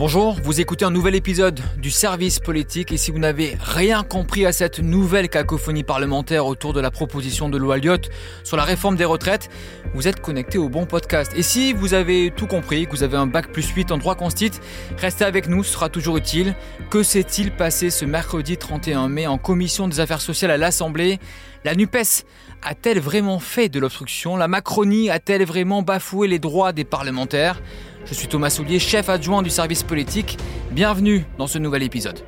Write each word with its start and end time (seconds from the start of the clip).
Bonjour, 0.00 0.40
vous 0.42 0.62
écoutez 0.62 0.86
un 0.86 0.90
nouvel 0.90 1.14
épisode 1.14 1.60
du 1.76 1.90
service 1.90 2.38
politique 2.38 2.90
et 2.90 2.96
si 2.96 3.10
vous 3.10 3.18
n'avez 3.18 3.58
rien 3.60 4.02
compris 4.02 4.46
à 4.46 4.52
cette 4.52 4.78
nouvelle 4.78 5.28
cacophonie 5.28 5.84
parlementaire 5.84 6.46
autour 6.46 6.72
de 6.72 6.80
la 6.80 6.90
proposition 6.90 7.50
de 7.50 7.58
loi 7.58 7.76
Lyotte 7.76 8.08
sur 8.42 8.56
la 8.56 8.64
réforme 8.64 8.96
des 8.96 9.04
retraites, 9.04 9.50
vous 9.92 10.08
êtes 10.08 10.20
connecté 10.20 10.56
au 10.56 10.70
bon 10.70 10.86
podcast. 10.86 11.32
Et 11.36 11.42
si 11.42 11.74
vous 11.74 11.92
avez 11.92 12.32
tout 12.34 12.46
compris, 12.46 12.86
que 12.86 12.92
vous 12.92 13.02
avez 13.02 13.18
un 13.18 13.26
bac 13.26 13.52
plus 13.52 13.68
8 13.68 13.92
en 13.92 13.98
droit 13.98 14.14
constit, 14.14 14.52
restez 14.96 15.26
avec 15.26 15.48
nous, 15.48 15.62
ce 15.62 15.74
sera 15.74 15.90
toujours 15.90 16.16
utile. 16.16 16.54
Que 16.88 17.02
s'est-il 17.02 17.50
passé 17.50 17.90
ce 17.90 18.06
mercredi 18.06 18.56
31 18.56 19.10
mai 19.10 19.26
en 19.26 19.36
commission 19.36 19.86
des 19.86 20.00
affaires 20.00 20.22
sociales 20.22 20.50
à 20.50 20.56
l'Assemblée? 20.56 21.20
La 21.62 21.74
NUPES 21.74 22.24
a-t-elle 22.62 23.00
vraiment 23.00 23.38
fait 23.38 23.68
de 23.68 23.78
l'obstruction? 23.78 24.36
La 24.36 24.48
Macronie 24.48 25.10
a-t-elle 25.10 25.44
vraiment 25.44 25.82
bafoué 25.82 26.28
les 26.28 26.38
droits 26.38 26.72
des 26.72 26.84
parlementaires? 26.84 27.60
Je 28.06 28.14
suis 28.14 28.28
Thomas 28.28 28.50
Soulier, 28.50 28.78
chef 28.78 29.08
adjoint 29.08 29.42
du 29.42 29.50
service 29.50 29.82
politique. 29.82 30.38
Bienvenue 30.70 31.24
dans 31.38 31.46
ce 31.46 31.58
nouvel 31.58 31.82
épisode. 31.82 32.20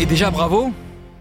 Et 0.00 0.06
déjà 0.06 0.30
bravo, 0.30 0.72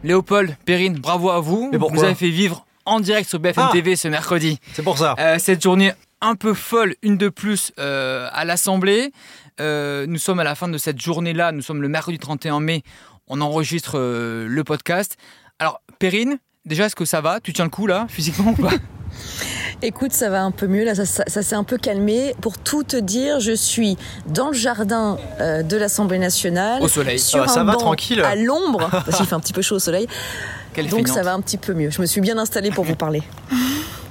Léopold, 0.03 0.55
Perrine, 0.65 0.99
bravo 0.99 1.31
à 1.31 1.39
vous. 1.39 1.69
Mais 1.71 1.79
vous 1.79 2.03
avez 2.03 2.13
fait 2.13 2.29
vivre 2.29 2.65
en 2.85 2.99
direct 2.99 3.27
sur 3.27 3.39
BFM 3.39 3.65
Ah 3.67 3.71
TV 3.73 3.95
ce 3.95 4.07
mercredi. 4.07 4.59
C'est 4.73 4.83
pour 4.83 4.97
ça. 4.97 5.15
Euh, 5.19 5.37
cette 5.39 5.61
journée 5.61 5.91
un 6.21 6.35
peu 6.35 6.53
folle, 6.53 6.95
une 7.03 7.17
de 7.17 7.29
plus 7.29 7.71
euh, 7.79 8.27
à 8.33 8.45
l'Assemblée. 8.45 9.11
Euh, 9.59 10.05
nous 10.07 10.17
sommes 10.19 10.39
à 10.39 10.43
la 10.43 10.55
fin 10.55 10.67
de 10.67 10.77
cette 10.77 10.99
journée-là, 11.01 11.51
nous 11.51 11.61
sommes 11.61 11.81
le 11.81 11.87
mercredi 11.89 12.19
31 12.19 12.59
mai, 12.59 12.83
on 13.27 13.41
enregistre 13.41 13.97
euh, 13.97 14.47
le 14.47 14.63
podcast. 14.63 15.17
Alors, 15.59 15.81
Perrine, 15.99 16.37
déjà, 16.65 16.85
est-ce 16.85 16.95
que 16.95 17.05
ça 17.05 17.21
va? 17.21 17.39
Tu 17.39 17.53
tiens 17.53 17.65
le 17.65 17.71
coup 17.71 17.87
là, 17.87 18.05
physiquement 18.09 18.51
ou 18.57 18.61
pas? 18.61 18.73
Écoute, 19.83 20.11
ça 20.11 20.29
va 20.29 20.43
un 20.43 20.49
peu 20.51 20.65
mieux, 20.67 20.83
là, 20.83 20.95
ça, 20.95 21.05
ça- 21.05 21.23
ça 21.27 21.43
s'est 21.43 21.55
un 21.55 21.63
peu 21.63 21.77
calmé. 21.77 22.33
Pour 22.41 22.57
tout 22.57 22.83
te 22.83 22.97
dire, 22.97 23.39
je 23.39 23.51
suis 23.51 23.95
dans 24.27 24.47
le 24.47 24.53
jardin 24.53 25.17
euh, 25.39 25.61
de 25.61 25.77
l'Assemblée 25.77 26.17
nationale. 26.17 26.81
Au 26.81 26.87
soleil. 26.87 27.19
Sur 27.19 27.43
Ah, 27.43 27.47
ça 27.47 27.61
un 27.61 27.63
va, 27.63 27.73
banc 27.73 27.79
tranquille. 27.79 28.21
À 28.21 28.35
l'ombre, 28.35 28.89
parce 28.91 29.17
qu'il 29.17 29.25
fait 29.27 29.35
un 29.35 29.39
petit 29.39 29.53
peu 29.53 29.61
chaud 29.61 29.75
au 29.75 29.79
soleil. 29.79 30.07
Quelle 30.73 30.87
Donc 30.89 31.01
feignante. 31.01 31.15
ça 31.17 31.23
va 31.23 31.33
un 31.33 31.41
petit 31.41 31.57
peu 31.57 31.73
mieux. 31.73 31.89
Je 31.91 32.01
me 32.01 32.05
suis 32.07 32.21
bien 32.21 32.37
installée 32.39 32.71
pour 32.71 32.83
vous 32.85 32.95
parler. 32.95 33.21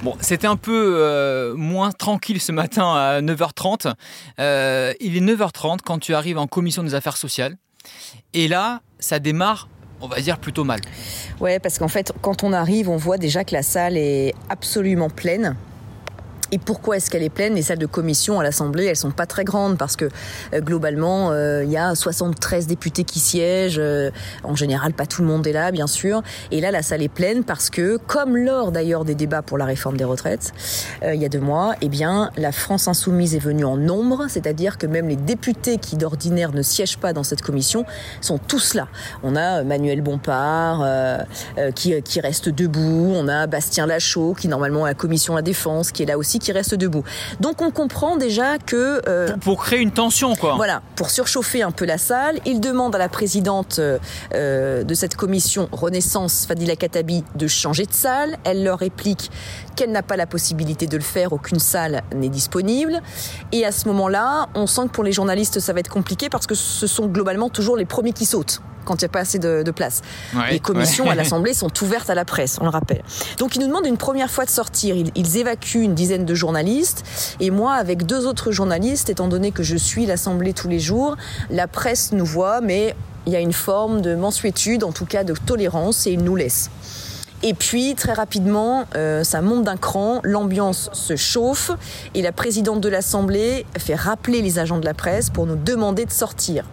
Bon, 0.03 0.15
c'était 0.21 0.47
un 0.47 0.57
peu 0.57 0.97
euh, 0.97 1.55
moins 1.55 1.91
tranquille 1.91 2.39
ce 2.39 2.51
matin 2.51 2.93
à 2.93 3.21
9h30. 3.21 3.93
Euh, 4.39 4.93
il 4.99 5.17
est 5.17 5.21
9h30 5.21 5.79
quand 5.83 5.97
tu 5.99 6.13
arrives 6.13 6.37
en 6.37 6.45
commission 6.45 6.83
des 6.83 6.93
affaires 6.93 7.17
sociales. 7.17 7.57
Et 8.33 8.47
là, 8.47 8.81
ça 8.99 9.17
démarre, 9.19 9.69
on 10.01 10.07
va 10.07 10.21
dire, 10.21 10.37
plutôt 10.37 10.63
mal. 10.63 10.81
Ouais, 11.39 11.59
parce 11.59 11.79
qu'en 11.79 11.87
fait, 11.87 12.13
quand 12.21 12.43
on 12.43 12.53
arrive, 12.53 12.89
on 12.89 12.97
voit 12.97 13.17
déjà 13.17 13.43
que 13.43 13.53
la 13.53 13.63
salle 13.63 13.97
est 13.97 14.35
absolument 14.49 15.09
pleine. 15.09 15.55
Et 16.51 16.57
pourquoi 16.59 16.97
est-ce 16.97 17.09
qu'elle 17.09 17.23
est 17.23 17.29
pleine? 17.29 17.55
Les 17.55 17.61
salles 17.61 17.77
de 17.77 17.85
commission 17.85 18.39
à 18.39 18.43
l'Assemblée, 18.43 18.85
elles 18.85 18.95
sont 18.95 19.11
pas 19.11 19.25
très 19.25 19.43
grandes 19.43 19.77
parce 19.77 19.95
que 19.95 20.05
euh, 20.53 20.61
globalement, 20.61 21.31
euh, 21.31 21.63
il 21.63 21.71
y 21.71 21.77
a 21.77 21.93
73 21.93 22.67
députés 22.67 23.03
qui 23.03 23.19
siègent. 23.19 23.79
euh, 23.79 24.11
en 24.43 24.55
général, 24.55 24.93
pas 24.93 25.05
tout 25.05 25.21
le 25.21 25.27
monde 25.27 25.45
est 25.45 25.51
là, 25.51 25.71
bien 25.71 25.87
sûr. 25.87 26.21
Et 26.51 26.61
là, 26.61 26.71
la 26.71 26.81
salle 26.81 27.01
est 27.01 27.09
pleine 27.09 27.43
parce 27.43 27.69
que, 27.69 27.97
comme 27.97 28.37
lors 28.37 28.71
d'ailleurs 28.71 29.03
des 29.03 29.15
débats 29.15 29.41
pour 29.41 29.57
la 29.57 29.65
réforme 29.65 29.97
des 29.97 30.03
retraites, 30.05 30.53
euh, 31.03 31.15
il 31.15 31.21
y 31.21 31.25
a 31.25 31.29
deux 31.29 31.39
mois, 31.39 31.75
eh 31.81 31.89
bien, 31.89 32.31
la 32.37 32.51
France 32.51 32.87
insoumise 32.87 33.35
est 33.35 33.39
venue 33.39 33.65
en 33.65 33.75
nombre, 33.75 34.27
c'est-à-dire 34.29 34.77
que 34.77 34.87
même 34.87 35.09
les 35.09 35.15
députés 35.15 35.77
qui 35.77 35.97
d'ordinaire 35.97 36.53
ne 36.53 36.61
siègent 36.61 36.97
pas 36.97 37.11
dans 37.11 37.23
cette 37.23 37.41
commission 37.41 37.85
sont 38.21 38.37
tous 38.37 38.73
là. 38.73 38.87
On 39.23 39.35
a 39.35 39.63
Manuel 39.63 40.01
Bompard 40.01 40.85
qui, 41.75 42.01
qui 42.01 42.19
reste 42.19 42.49
debout, 42.49 43.13
on 43.15 43.27
a 43.27 43.47
Bastien 43.47 43.85
Lachaud 43.85 44.33
qui 44.33 44.47
normalement 44.47 44.81
est 44.81 44.89
à 44.89 44.91
la 44.91 44.95
commission 44.95 45.35
la 45.35 45.41
défense, 45.41 45.91
qui 45.91 46.03
est 46.03 46.05
là 46.05 46.17
aussi, 46.17 46.36
qui 46.39 46.51
reste 46.51 46.75
debout. 46.75 47.03
Donc 47.39 47.61
on 47.61 47.71
comprend 47.71 48.17
déjà 48.17 48.57
que 48.57 49.01
euh, 49.07 49.27
Pour, 49.29 49.39
pour 49.57 49.63
créer 49.65 49.79
une 49.79 49.91
tension, 49.91 50.35
quoi. 50.35 50.55
voilà, 50.55 50.81
pour 50.95 51.09
surchauffer 51.09 51.61
un 51.63 51.71
peu 51.71 51.85
la 51.85 51.97
salle, 51.97 52.39
il 52.45 52.59
demande 52.59 52.95
à 52.95 52.97
la 52.97 53.09
présidente 53.09 53.79
euh, 53.79 53.97
euh, 54.33 54.83
de 54.83 54.93
cette 54.93 55.15
commission 55.15 55.69
Renaissance, 55.71 56.45
Fadila 56.47 56.75
Katabi, 56.75 57.23
de 57.35 57.47
changer 57.47 57.85
de 57.85 57.93
salle. 57.93 58.37
Elle 58.43 58.63
leur 58.63 58.79
réplique 58.79 59.31
qu'elle 59.75 59.91
n'a 59.91 60.03
pas 60.03 60.17
la 60.17 60.25
possibilité 60.25 60.87
de 60.87 60.97
le 60.97 61.03
faire, 61.03 61.33
aucune 61.33 61.59
salle 61.59 62.03
n'est 62.15 62.29
disponible. 62.29 63.01
Et 63.51 63.65
à 63.65 63.71
ce 63.71 63.87
moment-là, 63.87 64.47
on 64.55 64.67
sent 64.67 64.83
que 64.83 64.91
pour 64.91 65.03
les 65.03 65.11
journalistes, 65.11 65.59
ça 65.59 65.73
va 65.73 65.79
être 65.79 65.89
compliqué 65.91 66.29
parce 66.29 66.47
que 66.47 66.55
ce 66.55 66.87
sont 66.87 67.07
globalement 67.07 67.49
toujours 67.49 67.77
les 67.77 67.85
premiers 67.85 68.13
qui 68.13 68.25
sautent 68.25 68.61
quand 68.87 69.01
il 69.01 69.05
n'y 69.05 69.09
a 69.09 69.09
pas 69.09 69.19
assez 69.19 69.39
de, 69.39 69.63
de 69.63 69.71
place. 69.71 70.01
Ouais, 70.33 70.51
les 70.51 70.59
commissions 70.59 71.05
ouais. 71.05 71.11
à 71.11 71.15
l'Assemblée 71.15 71.53
sont 71.53 71.71
ouvertes 71.83 72.09
à 72.09 72.15
la 72.15 72.25
presse, 72.25 72.57
on 72.61 72.63
le 72.63 72.69
rappelle. 72.69 73.03
Donc 73.37 73.55
ils 73.55 73.59
nous 73.59 73.67
demandent 73.67 73.85
une 73.85 73.97
première 73.97 74.31
fois 74.31 74.45
de 74.45 74.49
sortir. 74.49 74.95
Ils, 74.95 75.11
ils 75.15 75.37
évacuent 75.37 75.83
une 75.83 75.93
dizaine 75.95 76.25
de 76.25 76.35
journalistes. 76.35 77.03
Et 77.39 77.51
moi, 77.51 77.73
avec 77.73 78.05
deux 78.05 78.25
autres 78.25 78.51
journalistes, 78.51 79.09
étant 79.09 79.27
donné 79.27 79.51
que 79.51 79.63
je 79.63 79.75
suis 79.75 80.05
l'Assemblée 80.05 80.53
tous 80.53 80.69
les 80.69 80.79
jours, 80.79 81.17
la 81.49 81.67
presse 81.67 82.11
nous 82.13 82.25
voit, 82.25 82.61
mais 82.61 82.95
il 83.25 83.33
y 83.33 83.35
a 83.35 83.39
une 83.41 83.53
forme 83.53 84.01
de 84.01 84.15
mensuétude, 84.15 84.83
en 84.83 84.93
tout 84.93 85.05
cas 85.05 85.23
de 85.25 85.33
tolérance, 85.33 86.07
et 86.07 86.11
ils 86.11 86.23
nous 86.23 86.37
laissent. 86.37 86.69
Et 87.43 87.53
puis, 87.53 87.93
très 87.93 88.13
rapidement, 88.13 88.85
euh, 88.95 89.23
ça 89.23 89.41
monte 89.41 89.63
d'un 89.63 89.77
cran, 89.77 90.21
l'ambiance 90.23 90.89
se 90.93 91.15
chauffe, 91.15 91.71
et 92.15 92.21
la 92.21 92.31
présidente 92.31 92.81
de 92.81 92.89
l'Assemblée 92.89 93.65
fait 93.77 93.95
rappeler 93.95 94.41
les 94.41 94.57
agents 94.59 94.79
de 94.79 94.85
la 94.85 94.95
presse 94.95 95.29
pour 95.29 95.45
nous 95.45 95.55
demander 95.55 96.05
de 96.05 96.11
sortir. 96.11 96.63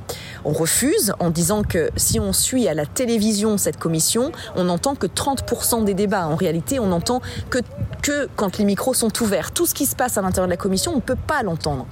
On 0.44 0.52
refuse 0.52 1.12
en 1.20 1.30
disant 1.30 1.62
que 1.62 1.90
si 1.96 2.20
on 2.20 2.32
suit 2.32 2.68
à 2.68 2.74
la 2.74 2.86
télévision 2.86 3.56
cette 3.56 3.78
commission, 3.78 4.32
on 4.56 4.64
n'entend 4.64 4.94
que 4.94 5.06
30% 5.06 5.84
des 5.84 5.94
débats. 5.94 6.26
En 6.26 6.36
réalité, 6.36 6.78
on 6.78 6.86
n'entend 6.86 7.22
que, 7.50 7.58
que 8.02 8.28
quand 8.36 8.58
les 8.58 8.64
micros 8.64 8.94
sont 8.94 9.22
ouverts. 9.22 9.52
Tout 9.52 9.66
ce 9.66 9.74
qui 9.74 9.86
se 9.86 9.96
passe 9.96 10.18
à 10.18 10.22
l'intérieur 10.22 10.46
de 10.46 10.52
la 10.52 10.56
commission, 10.56 10.92
on 10.92 10.96
ne 10.96 11.00
peut 11.00 11.16
pas 11.16 11.42
l'entendre. 11.42 11.86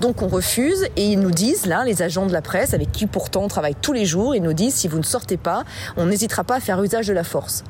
Donc 0.00 0.22
on 0.22 0.28
refuse 0.28 0.86
et 0.96 1.04
ils 1.04 1.20
nous 1.20 1.30
disent, 1.30 1.66
là, 1.66 1.84
les 1.84 2.02
agents 2.02 2.26
de 2.26 2.32
la 2.32 2.42
presse, 2.42 2.74
avec 2.74 2.90
qui 2.90 3.06
pourtant 3.06 3.44
on 3.44 3.48
travaille 3.48 3.76
tous 3.80 3.92
les 3.92 4.04
jours, 4.04 4.34
ils 4.34 4.42
nous 4.42 4.52
disent, 4.52 4.74
si 4.74 4.88
vous 4.88 4.98
ne 4.98 5.04
sortez 5.04 5.36
pas, 5.36 5.64
on 5.96 6.06
n'hésitera 6.06 6.44
pas 6.44 6.56
à 6.56 6.60
faire 6.60 6.82
usage 6.82 7.06
de 7.06 7.12
la 7.12 7.24
force. 7.24 7.64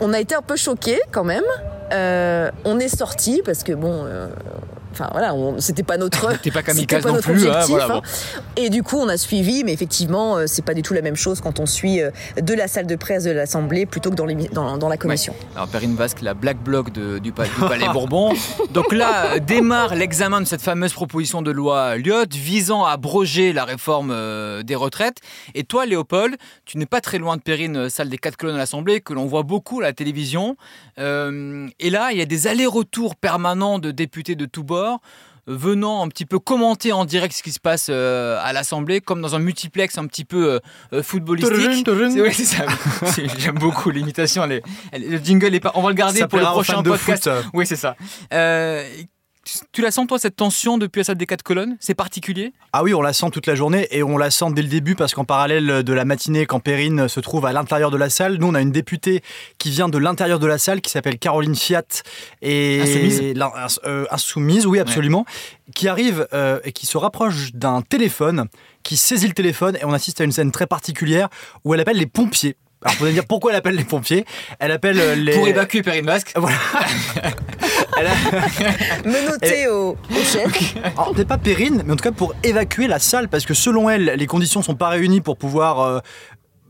On 0.00 0.12
a 0.12 0.20
été 0.20 0.34
un 0.34 0.42
peu 0.42 0.56
choqués 0.56 1.00
quand 1.10 1.24
même. 1.24 1.44
Euh, 1.92 2.50
on 2.64 2.78
est 2.78 2.94
sorti 2.94 3.42
parce 3.44 3.64
que 3.64 3.72
bon, 3.72 4.04
euh, 4.04 4.28
enfin 4.98 5.08
voilà, 5.12 5.34
c'était 5.58 5.82
pas 5.82 5.96
notre, 5.96 6.36
T'es 6.42 6.50
pas 6.50 6.60
c'était 6.60 6.62
kamikaze 6.62 7.02
pas 7.02 7.08
non 7.10 7.14
notre 7.16 7.30
plus, 7.30 7.46
hein, 7.46 7.50
objectif. 7.52 7.68
voilà, 7.76 7.94
hein. 7.96 8.02
Et 8.56 8.70
du 8.70 8.82
coup, 8.82 8.96
on 8.98 9.08
a 9.08 9.16
suivi, 9.16 9.64
mais 9.64 9.72
effectivement, 9.72 10.36
euh, 10.36 10.44
c'est 10.46 10.64
pas 10.64 10.74
du 10.74 10.82
tout 10.82 10.94
la 10.94 11.02
même 11.02 11.16
chose 11.16 11.40
quand 11.40 11.60
on 11.60 11.66
suit 11.66 12.00
euh, 12.02 12.10
de 12.40 12.54
la 12.54 12.68
salle 12.68 12.86
de 12.86 12.96
presse 12.96 13.24
de 13.24 13.30
l'Assemblée 13.30 13.86
plutôt 13.86 14.10
que 14.10 14.14
dans, 14.16 14.26
l'émi- 14.26 14.50
dans, 14.52 14.76
dans 14.78 14.88
la 14.88 14.96
commission. 14.96 15.34
Alors 15.54 15.68
Perrine 15.68 15.94
Basque, 15.94 16.20
la 16.22 16.34
black 16.34 16.58
bloc 16.62 16.92
de- 16.92 17.18
du, 17.18 17.32
pa- 17.32 17.44
du 17.44 17.50
Palais 17.68 17.88
Bourbon. 17.92 18.32
Donc 18.70 18.92
là 18.92 19.34
euh, 19.34 19.38
démarre 19.38 19.94
l'examen 19.94 20.40
de 20.40 20.46
cette 20.46 20.62
fameuse 20.62 20.92
proposition 20.92 21.42
de 21.42 21.50
loi 21.50 21.96
Lyotte 21.96 22.34
visant 22.34 22.84
à 22.84 22.90
abroger 22.92 23.52
la 23.52 23.64
réforme 23.64 24.14
des 24.64 24.74
retraites. 24.74 25.18
Et 25.54 25.64
toi 25.64 25.86
Léopold, 25.86 26.36
tu 26.64 26.78
n'es 26.78 26.86
pas 26.86 27.00
très 27.00 27.18
loin 27.18 27.36
de 27.36 27.42
Perrine, 27.42 27.88
salle 27.88 28.08
des 28.08 28.18
quatre 28.18 28.36
colonnes 28.36 28.56
à 28.56 28.58
l'Assemblée, 28.58 29.00
que 29.00 29.12
l'on 29.12 29.26
voit 29.26 29.42
beaucoup 29.42 29.80
à 29.80 29.82
la 29.84 29.92
télévision. 29.92 30.56
Euh, 30.98 31.68
et 31.78 31.90
là, 31.90 32.08
il 32.12 32.18
y 32.18 32.22
a 32.22 32.26
des 32.26 32.46
allers-retours 32.46 33.14
permanents 33.16 33.78
de 33.78 33.90
députés 33.90 34.34
de 34.34 34.46
tous 34.46 34.62
bords 34.64 34.87
venant 35.46 36.04
un 36.04 36.08
petit 36.08 36.26
peu 36.26 36.38
commenter 36.38 36.92
en 36.92 37.06
direct 37.06 37.34
ce 37.34 37.42
qui 37.42 37.52
se 37.52 37.58
passe 37.60 37.86
euh, 37.88 38.38
à 38.42 38.52
l'Assemblée, 38.52 39.00
comme 39.00 39.22
dans 39.22 39.34
un 39.34 39.38
multiplex 39.38 39.96
un 39.96 40.06
petit 40.06 40.26
peu 40.26 40.52
euh, 40.52 40.58
euh, 40.92 41.02
footballistique. 41.02 41.54
C'est- 42.10 42.20
ouais, 42.20 42.32
ça. 42.44 42.66
J'aime 43.38 43.58
beaucoup 43.58 43.90
l'imitation. 43.90 44.46
le 44.46 45.16
jingle 45.24 45.54
est 45.54 45.60
pas. 45.60 45.72
On 45.74 45.80
va 45.82 45.88
le 45.88 45.94
garder 45.94 46.18
Ça 46.20 46.28
pour 46.28 46.38
le 46.38 46.44
prochain 46.52 46.82
podcast. 46.82 47.30
Oui, 47.54 47.66
c'est 47.66 47.76
ça. 47.76 47.96
Euh, 48.34 48.86
tu- 49.72 49.82
la 49.82 49.90
sens 49.90 50.06
toi 50.06 50.18
cette 50.18 50.36
tension 50.36 50.78
depuis 50.78 51.00
la 51.00 51.04
salle 51.04 51.16
des 51.16 51.26
quatre 51.26 51.42
colonnes? 51.42 51.76
C'est 51.80 51.94
particulier? 51.94 52.52
Ah 52.72 52.82
oui, 52.82 52.94
on 52.94 53.02
la 53.02 53.12
sent 53.12 53.30
toute 53.32 53.46
la 53.46 53.54
journée 53.54 53.86
et 53.90 54.02
on 54.02 54.18
la 54.18 54.30
sent 54.30 54.46
dès 54.52 54.62
le 54.62 54.68
début 54.68 54.94
parce 54.94 55.14
qu'en 55.14 55.24
parallèle 55.24 55.82
de 55.82 55.92
la 55.92 56.04
matinée, 56.04 56.46
quand 56.46 56.60
Perrine 56.60 57.08
se 57.08 57.20
trouve 57.20 57.46
à 57.46 57.52
l'intérieur 57.52 57.90
de 57.90 57.96
la 57.96 58.10
salle, 58.10 58.36
nous 58.38 58.46
on 58.48 58.54
a 58.54 58.60
une 58.60 58.72
députée 58.72 59.22
qui 59.58 59.70
vient 59.70 59.88
de 59.88 59.98
l'intérieur 59.98 60.38
de 60.38 60.46
la 60.46 60.58
salle 60.58 60.80
qui 60.80 60.90
s'appelle 60.90 61.18
Caroline 61.18 61.54
Fiat 61.54 61.82
et 62.42 62.80
Insoumise. 62.82 63.22
euh, 63.84 64.04
insoumise, 64.10 64.66
oui 64.66 64.78
absolument, 64.80 65.24
qui 65.74 65.88
arrive 65.88 66.26
euh, 66.32 66.60
et 66.64 66.72
qui 66.72 66.86
se 66.86 66.98
rapproche 66.98 67.52
d'un 67.54 67.82
téléphone, 67.82 68.46
qui 68.82 68.96
saisit 68.96 69.28
le 69.28 69.34
téléphone 69.34 69.76
et 69.80 69.84
on 69.84 69.92
assiste 69.92 70.20
à 70.20 70.24
une 70.24 70.32
scène 70.32 70.50
très 70.52 70.66
particulière 70.66 71.28
où 71.64 71.74
elle 71.74 71.80
appelle 71.80 71.98
les 71.98 72.06
pompiers. 72.06 72.56
Alors, 72.84 72.96
vous 72.98 73.04
allez 73.06 73.14
dire 73.14 73.24
pourquoi 73.26 73.50
elle 73.50 73.56
appelle 73.58 73.74
les 73.74 73.84
pompiers 73.84 74.24
Elle 74.60 74.70
appelle 74.70 75.00
euh, 75.00 75.14
les. 75.16 75.32
Pour 75.32 75.48
évacuer 75.48 75.82
Perrine 75.82 76.06
Basque. 76.06 76.32
Voilà. 76.36 76.56
Elle 77.98 78.06
a- 78.06 79.08
Menotté 79.08 79.66
au, 79.66 79.90
au 80.10 80.22
chef. 80.24 80.74
Alors, 80.96 81.12
peut-être 81.12 81.26
pas 81.28 81.38
Perrine, 81.38 81.82
mais 81.84 81.92
en 81.92 81.96
tout 81.96 82.04
cas 82.04 82.12
pour 82.12 82.34
évacuer 82.44 82.86
la 82.86 83.00
salle, 83.00 83.28
parce 83.28 83.44
que 83.44 83.54
selon 83.54 83.90
elle, 83.90 84.04
les 84.16 84.26
conditions 84.26 84.62
sont 84.62 84.76
pas 84.76 84.88
réunies 84.90 85.20
pour 85.20 85.36
pouvoir 85.36 85.80
euh, 85.80 85.98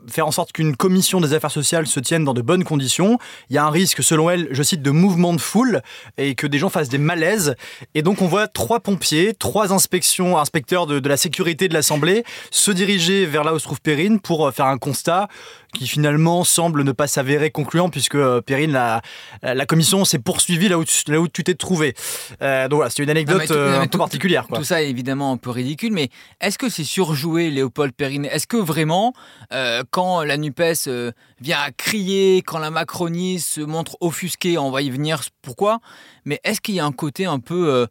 faire 0.07 0.27
en 0.27 0.31
sorte 0.31 0.53
qu'une 0.53 0.77
commission 0.77 1.21
des 1.21 1.35
affaires 1.35 1.51
sociales 1.51 1.87
se 1.87 2.01
tienne 2.01 2.25
dans 2.25 2.35
de 2.35 2.43
bonnes 2.43 2.65
conditions. 2.65 3.19
Il 3.51 3.57
y 3.57 3.59
a 3.59 3.65
un 3.65 3.71
risque, 3.71 4.03
selon 4.03 4.31
elle, 4.31 4.49
je 4.53 4.63
cite, 4.63 4.83
de 4.83 4.91
mouvement 4.91 5.35
de 5.35 5.41
foule 5.41 5.83
et 6.17 6.35
que 6.35 6.47
des 6.47 6.59
gens 6.59 6.69
fassent 6.69 6.89
des 6.89 6.99
malaises. 6.99 7.55
Et 7.95 8.03
donc 8.03 8.23
on 8.23 8.27
voit 8.27 8.49
trois 8.49 8.81
pompiers, 8.81 9.35
trois 9.35 9.73
inspections, 9.73 10.39
inspecteurs 10.39 10.87
de, 10.87 10.99
de 10.99 11.09
la 11.09 11.17
sécurité 11.17 11.69
de 11.69 11.75
l'Assemblée 11.75 12.25
se 12.51 12.71
diriger 12.71 13.27
vers 13.27 13.45
là 13.45 13.55
où 13.55 13.59
se 13.59 13.65
trouve 13.65 13.81
Perrine 13.81 14.21
pour 14.21 14.53
faire 14.53 14.67
un 14.67 14.79
constat 14.79 15.29
qui 15.75 15.87
finalement 15.87 16.45
semble 16.45 16.83
ne 16.83 16.93
pas 16.93 17.07
s'avérer 17.07 17.51
concluant 17.51 17.91
puisque 17.91 18.15
euh, 18.15 18.41
Perrine, 18.41 18.73
la, 18.73 19.03
la 19.43 19.67
commission 19.67 20.05
s'est 20.07 20.19
poursuivie 20.19 20.69
là 20.69 20.79
où, 20.79 20.85
tu, 20.85 21.11
là 21.11 21.21
où 21.21 21.29
tu 21.29 21.45
t'es 21.45 21.55
trouvé. 21.55 21.95
Euh, 22.41 22.69
donc 22.69 22.79
voilà, 22.79 22.91
c'est 22.91 23.03
une 23.03 23.11
anecdote 23.11 23.51
euh, 23.51 23.81
un 23.81 23.87
peu 23.87 23.99
particulière. 23.99 24.47
Tout 24.53 24.65
ça 24.65 24.83
est 24.83 24.89
évidemment 24.89 25.33
un 25.33 25.37
peu 25.37 25.51
ridicule, 25.51 25.93
mais 25.93 26.09
est-ce 26.41 26.57
que 26.57 26.71
c'est 26.71 26.85
surjoué, 26.85 27.51
Léopold 27.51 27.93
Perrine? 27.93 28.25
Est-ce 28.25 28.47
que 28.47 28.57
vraiment, 28.57 29.13
quand 29.91 29.98
la 30.25 30.37
NUPES 30.37 30.89
vient 31.41 31.59
à 31.61 31.71
crier, 31.71 32.43
quand 32.43 32.59
la 32.59 32.71
Macronie 32.71 33.41
se 33.41 33.61
montre 33.61 33.97
offusquée, 34.01 34.59
on 34.59 34.71
va 34.71 34.83
y 34.83 34.91
venir, 34.91 35.23
pourquoi? 35.43 35.81
Mais 36.25 36.41
est-ce 36.45 36.61
qu'il 36.61 36.75
y 36.75 36.81
a 36.81 36.85
un 36.85 36.93
côté 36.93 37.27
un 37.27 37.39
peu 37.39 37.87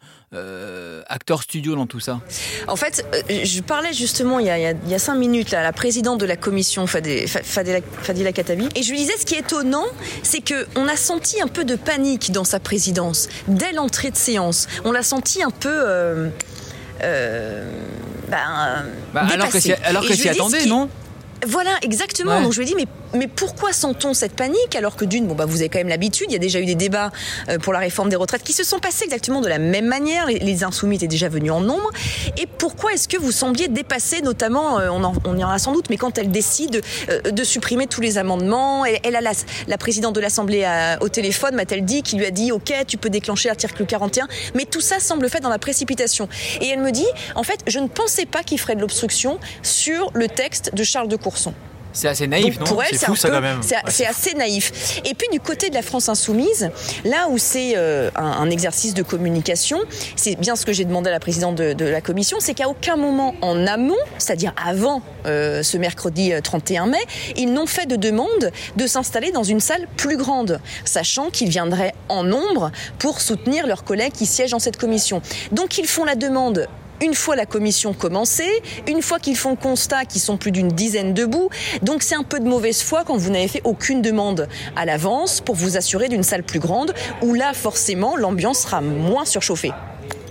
acteur 1.08 1.42
studio 1.42 1.76
dans 1.76 1.88
tout 1.88 2.00
ça? 2.00 2.20
En 2.68 2.76
fait, 2.76 3.06
je 3.30 3.62
parlais 3.62 3.94
justement 3.94 4.40
il 4.40 4.48
y, 4.48 4.50
a, 4.50 4.72
il 4.72 4.90
y 4.90 4.96
a 4.96 5.00
cinq 5.00 5.16
minutes 5.16 5.52
là, 5.52 5.60
à 5.60 5.64
la 5.64 5.74
présidente 5.74 6.20
de 6.20 6.26
la 6.26 6.36
commission, 6.36 6.88
Fadé, 6.88 7.28
Fadé 7.28 7.82
Fadila, 8.02 8.32
Katabi. 8.32 8.70
Et 8.76 8.84
je 8.84 8.92
lui 8.92 8.98
disais, 8.98 9.18
ce 9.18 9.26
qui 9.26 9.36
est 9.36 9.40
étonnant, 9.40 9.86
c'est 10.24 10.42
qu'on 10.42 10.88
a 10.88 10.96
senti 10.96 11.42
un 11.42 11.48
peu 11.48 11.64
de 11.64 11.76
panique 11.76 12.32
dans 12.32 12.44
sa 12.44 12.60
présidence, 12.60 13.28
dès 13.48 13.72
l'entrée 13.74 14.12
de 14.12 14.18
séance. 14.18 14.68
On 14.86 14.92
l'a 14.92 15.04
senti 15.04 15.44
un 15.44 15.52
peu... 15.52 15.70
Euh, 15.70 16.30
euh, 17.04 17.72
ben, 18.28 18.86
bah, 19.14 19.28
alors 19.30 19.50
que 19.50 19.60
s'y 19.60 20.30
attendait, 20.30 20.66
non? 20.66 20.90
Voilà, 21.46 21.78
exactement. 21.82 22.42
Donc 22.42 22.54
je 22.54 22.62
lui 22.62 22.68
ai 22.68 22.70
dit, 22.70 22.76
mais, 22.76 22.88
mais 23.14 23.28
pourquoi 23.28 23.74
sent-on 23.74 24.14
cette 24.14 24.34
panique 24.34 24.76
alors 24.76 24.96
que 24.96 25.06
d'une, 25.06 25.28
bon, 25.28 25.36
bah, 25.36 25.46
vous 25.46 25.58
avez 25.58 25.70
quand 25.70 25.80
même 25.80 25.88
l'habitude, 25.88 26.28
il 26.30 26.34
y 26.34 26.36
a 26.36 26.40
déjà 26.40 26.60
eu 26.60 26.66
des 26.66 26.76
débats 26.76 27.12
euh, 27.50 27.58
pour 27.58 27.74
la 27.74 27.80
réforme 27.80 28.10
des 28.10 28.16
retraites 28.16 28.44
qui 28.44 28.54
se 28.54 28.64
sont 28.64 28.80
passés 28.80 29.06
exactement 29.06 29.42
de 29.42 29.48
la 29.48 29.60
même 29.60 29.86
manière, 29.86 30.28
les, 30.28 30.64
insoumis 30.64 30.96
étaient 30.96 31.08
déjà 31.08 31.30
venus 31.30 31.52
en 31.52 31.62
nombre. 31.62 31.92
Et 32.38 32.48
pourquoi 32.48 32.94
est-ce 32.94 33.08
que 33.08 33.18
vous 33.18 33.32
sembliez 33.32 33.68
dépasser, 33.68 34.22
notamment, 34.22 34.80
euh, 34.80 34.90
on, 34.90 35.14
on, 35.26 35.38
y 35.38 35.44
en 35.44 35.50
a 35.50 35.60
sans 35.60 35.72
doute, 35.72 35.90
mais 35.90 35.98
quand 35.98 36.18
elle 36.18 36.32
décide 36.32 36.82
euh, 37.10 37.22
de 37.22 37.44
supprimer 37.44 37.88
tous 37.88 38.02
les 38.02 38.18
amendements, 38.18 38.86
elle, 38.86 39.16
a 39.16 39.22
la, 39.22 39.32
la, 39.68 39.78
présidente 39.78 40.16
de 40.16 40.20
l'Assemblée 40.20 40.68
au 41.02 41.10
téléphone, 41.10 41.56
m'a-t-elle 41.56 41.86
dit, 41.86 42.02
qui 42.02 42.16
lui 42.16 42.26
a 42.26 42.32
dit, 42.32 42.52
ok, 42.52 42.74
tu 42.88 42.98
peux 42.98 43.10
déclencher 43.10 43.50
l'article 43.50 43.86
41, 43.86 44.28
mais 44.56 44.66
tout 44.66 44.82
ça 44.82 45.00
semble 45.00 45.30
fait 45.30 45.40
dans 45.40 45.50
la 45.50 45.60
précipitation. 45.60 46.28
Et 46.62 46.68
elle 46.68 46.82
me 46.82 46.92
dit, 46.92 47.06
en 47.36 47.44
fait, 47.44 47.60
je 47.68 47.80
ne 47.80 47.88
pensais 47.88 48.26
pas 48.26 48.44
qu'il 48.44 48.60
ferait 48.60 48.76
de 48.76 48.82
l'obstruction 48.82 49.40
sur 49.62 50.12
le 50.14 50.28
texte 50.28 50.74
de 50.74 50.84
Charles 50.84 51.08
de 51.08 51.16
c'est 51.98 52.08
assez 52.08 52.28
naïf, 52.28 52.60
non 52.60 52.66
Pour 52.66 52.84
elle, 52.84 52.96
c'est 52.96 53.16
ça 53.16 53.30
quand 53.30 53.42
même. 53.42 53.62
C'est 53.88 54.06
assez 54.06 54.36
naïf. 54.36 55.02
Et 55.04 55.16
puis 55.16 55.28
du 55.32 55.40
côté 55.40 55.70
de 55.70 55.74
la 55.74 55.82
France 55.82 56.10
insoumise, 56.10 56.70
là 57.04 57.28
où 57.30 57.40
c'est 57.40 57.74
euh, 57.76 58.12
un, 58.16 58.50
exercice 58.52 58.94
de 58.94 59.02
communication, 59.02 59.80
c'est 60.16 60.36
bien 60.40 60.56
ce 60.56 60.66
que 60.66 60.74
j'ai 60.74 60.86
demandé 60.86 61.10
à 61.10 61.12
la 61.12 61.20
présidente 61.20 61.56
de, 61.56 61.86
la 61.86 62.02
commission, 62.02 62.38
c'est 62.40 62.54
qu'à 62.54 62.70
aucun 62.70 62.98
moment 62.98 63.34
en 63.42 63.66
amont, 63.66 63.96
c'est-à-dire 64.20 64.54
avant 64.64 65.02
euh, 65.26 65.64
ce 65.64 65.78
mercredi 65.78 66.32
31 66.42 66.88
euh, 66.88 66.92
mai, 66.92 67.00
ils 67.36 67.52
n'ont 67.52 67.66
fait 67.66 67.88
de 67.88 67.96
demande 67.96 68.52
de 68.76 68.88
s'installer 68.88 69.32
dans 69.32 69.44
une 69.44 69.60
salle 69.60 69.88
plus 69.98 70.18
grande, 70.18 70.60
sachant 70.86 71.32
qu'ils 71.32 71.50
viendraient 71.50 71.96
en 72.10 72.24
nombre 72.24 72.72
pour 73.00 73.22
soutenir 73.22 73.66
leurs 73.66 73.84
collègues 73.84 74.14
qui 74.14 74.28
siègent 74.28 74.52
dans 74.52 74.60
cette 74.60 74.78
commission. 74.78 75.22
Donc 75.52 75.80
ils 75.80 75.88
font 75.88 76.06
la 76.06 76.16
demande 76.16 76.68
une 77.02 77.14
fois 77.14 77.36
la 77.36 77.46
commission 77.46 77.94
commencée, 77.94 78.62
une 78.88 79.02
fois 79.02 79.20
qu'ils 79.20 79.36
font 79.36 79.56
constat 79.56 80.06
qu'ils 80.06 80.22
sont 80.22 80.38
plus 80.38 80.52
d'une 80.52 80.70
dizaine 80.70 81.14
debout. 81.14 81.50
Donc 81.82 82.04
c'est 82.04 82.16
un 82.16 82.24
peu 82.24 82.40
de 82.40 82.48
mauvaise 82.48 82.82
foi 82.82 83.04
quand 83.06 83.18
vous 83.18 83.30
n'avez 83.30 83.48
fait 83.48 83.62
aucune 83.64 84.02
demande 84.02 84.48
à 84.76 84.86
l'avance 84.86 85.42
pour 85.42 85.56
vous 85.56 85.78
assurer 85.78 86.10
d'une 86.10 86.24
salle 86.24 86.44
plus 86.44 86.60
grande, 86.60 86.94
où 87.22 87.34
là 87.34 87.54
forcément 87.54 88.16
l'ambiance 88.16 88.60
sera 88.60 88.82
moins 88.82 89.26
surchauffée. 89.26 89.72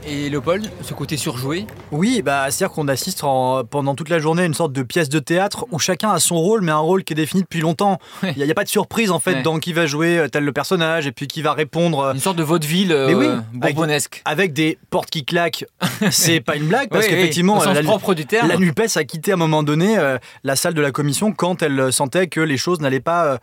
Et 0.09 0.31
Léopold, 0.31 0.71
ce 0.83 0.95
côté 0.95 1.17
surjoué 1.17 1.67
Oui, 1.91 2.23
bah, 2.23 2.49
c'est-à-dire 2.51 2.73
qu'on 2.73 2.87
assiste 2.87 3.23
pendant 3.23 3.97
toute 3.97 4.09
la 4.09 4.21
journée 4.21 4.43
à 4.43 4.45
une 4.45 4.55
sorte 4.55 4.73
de 4.73 4.85
pièce 4.85 5.09
de 5.09 5.19
théâtre 5.19 5.67
où 5.73 5.81
chacun 5.81 6.11
a 6.11 6.21
son 6.21 6.37
rôle, 6.37 6.61
mais 6.61 6.71
un 6.71 6.79
rôle 6.79 7.03
qui 7.03 7.13
est 7.13 7.17
défini 7.17 7.43
depuis 7.43 7.61
longtemps. 7.61 7.99
Il 8.23 8.41
n'y 8.41 8.49
a, 8.49 8.55
pas 8.55 8.63
de 8.63 8.69
surprise 8.69 9.11
en 9.11 9.19
fait 9.19 9.43
dans 9.43 9.59
qui 9.59 9.73
va 9.73 9.87
jouer 9.87 10.19
euh, 10.19 10.29
tel 10.29 10.45
le 10.45 10.53
personnage 10.53 11.09
et 11.09 11.13
puis 11.13 11.27
qui 11.27 11.43
va 11.43 11.55
répondre. 11.55 11.99
Euh, 12.01 12.13
une 12.13 12.21
sorte 12.21 12.37
de 12.37 12.45
vaudeville 12.45 12.93
euh, 12.93 13.13
oui, 13.15 13.27
bourbonnesque. 13.53 14.23
Avec, 14.25 14.53
des 14.53 14.79
portes 14.91 15.11
qui 15.11 15.25
claquent. 15.25 15.65
c'est 16.13 16.41
pas 16.41 16.55
une 16.55 16.69
blague 16.69 16.89
parce 16.89 17.09
qu'effectivement, 17.09 17.65
la, 17.65 17.83
propre 17.83 18.15
du 18.15 18.27
terme. 18.27 18.47
la 18.47 18.59
NUPES 18.59 18.97
a 18.97 19.03
quitté 19.03 19.33
à 19.33 19.35
un 19.35 19.39
moment 19.39 19.65
donné 19.65 19.99
la 20.45 20.57
salle 20.57 20.75
de 20.75 20.81
la 20.83 20.93
commission 20.93 21.33
quand 21.33 21.63
elle 21.63 21.93
sentait 21.93 22.29
que 22.29 22.41
les 22.41 22.57
choses 22.57 22.81
n'allaient 22.81 23.01
pas 23.01 23.39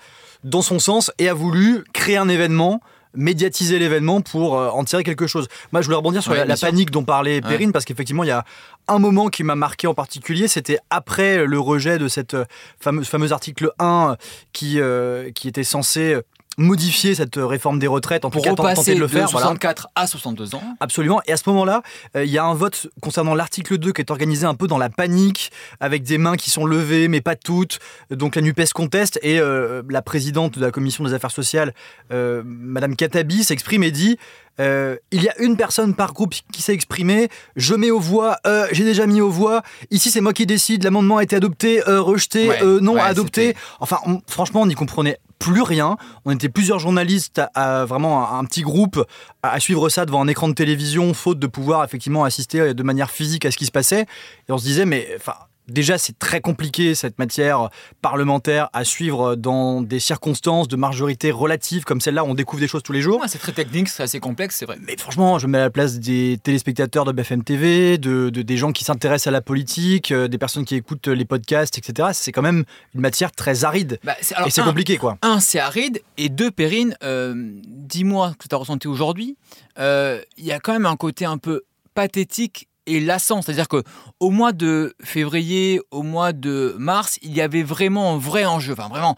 dans 0.46 0.62
son 0.62 0.80
sens 0.80 1.12
et 1.20 1.28
a 1.28 1.34
voulu 1.34 1.84
créer 1.94 2.18
un 2.18 2.30
événement 2.30 2.80
médiatiser 3.16 3.80
l'événement 3.80 4.22
pour 4.22 4.58
euh, 4.58 4.70
en 4.70 4.84
tirer 4.84 5.04
quelque 5.04 5.28
chose. 5.28 5.48
Moi, 5.72 5.82
je 5.82 5.88
voulais 5.88 5.98
rebondir 5.98 6.22
sur 6.24 6.34
la, 6.34 6.58
panique 6.58 6.92
dont 6.92 7.04
parlait 7.04 7.42
Perrine, 7.42 7.72
parce 7.72 7.86
qu'effectivement, 7.86 8.24
il 8.24 8.28
y 8.28 8.32
a 8.32 8.44
un 8.88 9.00
moment 9.00 9.28
qui 9.30 9.44
m'a 9.44 9.56
marqué 9.56 9.88
en 9.88 9.94
particulier, 9.94 10.48
c'était 10.48 10.80
après 10.90 11.46
le 11.46 11.60
rejet 11.60 11.98
de 11.98 12.08
cette 12.08 12.34
euh, 12.34 12.46
fameuse, 12.80 13.08
fameux 13.08 13.32
article 13.32 13.72
1 13.80 14.18
qui, 14.52 14.80
euh, 14.80 15.32
qui 15.32 15.48
était 15.48 15.64
censé 15.64 16.18
modifier 16.58 17.16
cette 17.16 17.36
réforme 17.38 17.80
des 17.80 17.88
retraites, 17.88 18.26
en 18.26 18.30
pour 18.30 18.42
tout 18.42 18.56
cas 18.56 18.74
tenter 18.74 18.96
de 18.96 19.00
le 19.00 19.08
faire. 19.08 19.30
64 19.30 19.90
à 19.96 20.08
62 20.08 20.56
ans. 20.56 20.64
Absolument. 20.80 21.22
Et 21.26 21.32
à 21.32 21.38
ce 21.38 21.44
moment-là, 21.50 21.82
euh, 22.16 22.26
il 22.26 22.32
y 22.32 22.38
a 22.38 22.44
un 22.44 22.54
vote 22.54 22.88
concernant 23.02 23.36
l'article 23.36 23.78
2 23.78 23.92
qui 23.92 24.02
est 24.02 24.12
organisé 24.12 24.46
un 24.46 24.56
peu 24.56 24.68
dans 24.68 24.78
la 24.78 24.90
panique, 24.90 25.52
avec 25.80 26.04
des 26.04 26.18
mains 26.18 26.36
qui 26.36 26.50
sont 26.50 26.66
levées, 26.66 27.08
mais 27.08 27.22
pas 27.22 27.36
toutes. 27.36 27.80
Donc 28.12 28.36
la 28.36 28.42
NUPES 28.42 28.74
conteste 28.74 29.20
et 29.24 29.40
euh, 29.40 29.82
la 29.90 30.02
présidente 30.02 30.58
de 30.58 30.66
la 30.66 30.72
commission 30.72 31.04
des 31.04 31.14
affaires 31.14 31.32
sociales, 31.32 31.74
euh, 32.12 32.44
Madame 32.46 32.96
Katabi, 32.96 33.44
s'exprime 33.44 33.84
et 33.84 33.92
dit 33.92 34.18
il 34.60 35.24
y 35.24 35.30
a 35.30 35.40
une 35.40 35.58
personne 35.58 35.96
par 35.96 36.14
groupe 36.14 36.34
qui 36.52 36.62
s'est 36.62 36.74
exprimée. 36.74 37.30
Je 37.56 37.76
mets 37.76 37.92
aux 37.92 38.00
voix. 38.00 38.38
J'ai 38.72 38.84
déjà 38.84 39.06
mis 39.06 39.22
aux 39.22 39.30
voix. 39.30 39.64
Ici, 39.92 40.12
c'est 40.12 40.22
moi 40.22 40.34
qui 40.34 40.46
décide. 40.46 40.84
L'amendement 40.84 41.18
a 41.18 41.24
été 41.24 41.36
adopté, 41.36 41.82
rejeté, 41.82 42.50
non 42.82 42.98
adopté. 42.98 43.56
Enfin, 43.80 43.98
franchement, 44.28 44.62
on 44.62 44.68
n'y 44.68 44.76
comprenait 44.76 45.20
plus 45.44 45.62
rien. 45.62 45.98
On 46.24 46.32
était 46.32 46.48
plusieurs 46.48 46.80
journalistes, 46.80 47.42
à, 47.54 47.84
vraiment 47.84 48.34
un, 48.34 48.46
petit 48.46 48.62
groupe, 48.62 49.06
à, 49.42 49.60
suivre 49.60 49.90
ça 49.90 50.06
devant 50.06 50.22
un 50.22 50.28
écran 50.28 50.48
de 50.48 50.54
télévision, 50.54 51.14
faute 51.14 51.38
de 51.38 51.48
pouvoir 51.48 51.84
effectivement 51.84 52.24
assister 52.24 52.74
de 52.74 52.84
manière 52.84 53.12
physique 53.12 53.46
à 53.46 53.52
ce 53.52 53.58
qui 53.58 53.66
se 53.66 53.72
passait. 53.72 54.06
Et 54.48 54.52
on 54.52 54.58
se 54.58 54.64
disait, 54.64 54.86
mais 54.86 55.08
enfin, 55.18 55.36
Déjà, 55.70 55.98
c'est 55.98 56.18
très 56.20 56.42
compliqué 56.42 56.94
cette 56.94 57.18
matière 57.20 57.70
parlementaire 58.02 58.70
à 58.74 58.84
suivre 58.84 59.36
dans 59.36 59.82
des 59.82 60.00
circonstances 60.00 60.68
de 60.68 60.76
majorité 60.76 61.32
relative 61.32 61.86
comme 61.86 62.02
celle-là. 62.02 62.26
On 62.26 62.34
découvre 62.34 62.60
des 62.60 62.68
choses 62.68 62.84
tous 62.84 62.92
les 62.92 63.02
jours. 63.02 63.24
c'est 63.28 63.40
très 63.40 63.54
technique, 63.54 63.88
c'est 63.88 64.04
assez 64.04 64.20
complexe, 64.20 64.58
c'est 64.58 64.66
vrai. 64.66 64.78
Mais 64.82 64.98
franchement, 64.98 65.40
je 65.40 65.48
mets 65.48 65.60
à 65.60 65.62
la 65.62 65.70
place 65.70 66.00
des 66.00 66.38
téléspectateurs 66.44 67.06
de 67.06 67.14
BFM 67.14 67.44
TV, 67.44 67.98
de, 67.98 68.30
des 68.30 68.58
gens 68.58 68.74
qui 68.74 68.84
s'intéressent 68.84 69.28
à 69.28 69.32
la 69.32 69.42
politique, 69.42 70.12
euh, 70.12 70.28
des 70.28 70.38
personnes 70.38 70.66
qui 70.66 70.76
écoutent 70.76 71.08
les 71.08 71.26
podcasts, 71.26 71.78
etc. 71.78 72.10
C'est 72.14 72.34
quand 72.34 72.42
même 72.42 72.66
une 72.94 73.02
matière 73.02 73.32
très 73.32 73.64
aride. 73.64 74.00
Bah, 74.04 74.16
et 74.20 74.50
c'est 74.50 74.64
compliqué, 74.64 74.98
quoi. 74.98 75.18
Un, 75.22 75.40
c'est 75.40 75.60
aride. 75.60 76.02
Et 76.18 76.28
deux, 76.28 76.52
Perrine, 76.52 76.98
euh, 77.04 77.34
dis-moi 77.68 78.32
ce 78.34 78.38
que 78.38 78.48
tu 78.50 78.56
as 78.56 78.58
ressenti 78.58 78.88
aujourd'hui. 78.88 79.38
Euh, 79.80 80.22
il 80.38 80.46
y 80.46 80.52
a 80.52 80.60
quand 80.60 80.74
même 80.74 80.86
un 80.86 80.98
côté 80.98 81.26
un 81.26 81.38
peu 81.38 81.64
pathétique 81.94 82.68
et 82.86 83.00
lassant. 83.00 83.42
C'est-à-dire 83.42 83.68
que 83.68 83.84
au 84.20 84.30
mois 84.30 84.52
de 84.52 84.96
février, 85.04 85.82
au 85.92 86.04
mois 86.04 86.34
de 86.34 86.76
mars, 86.78 87.20
il 87.22 87.34
y 87.34 87.42
avait 87.42 87.64
vraiment 87.64 88.14
un 88.14 88.18
vrai 88.18 88.46
enjeu, 88.46 88.74
enfin 88.74 88.90
vraiment 88.90 89.16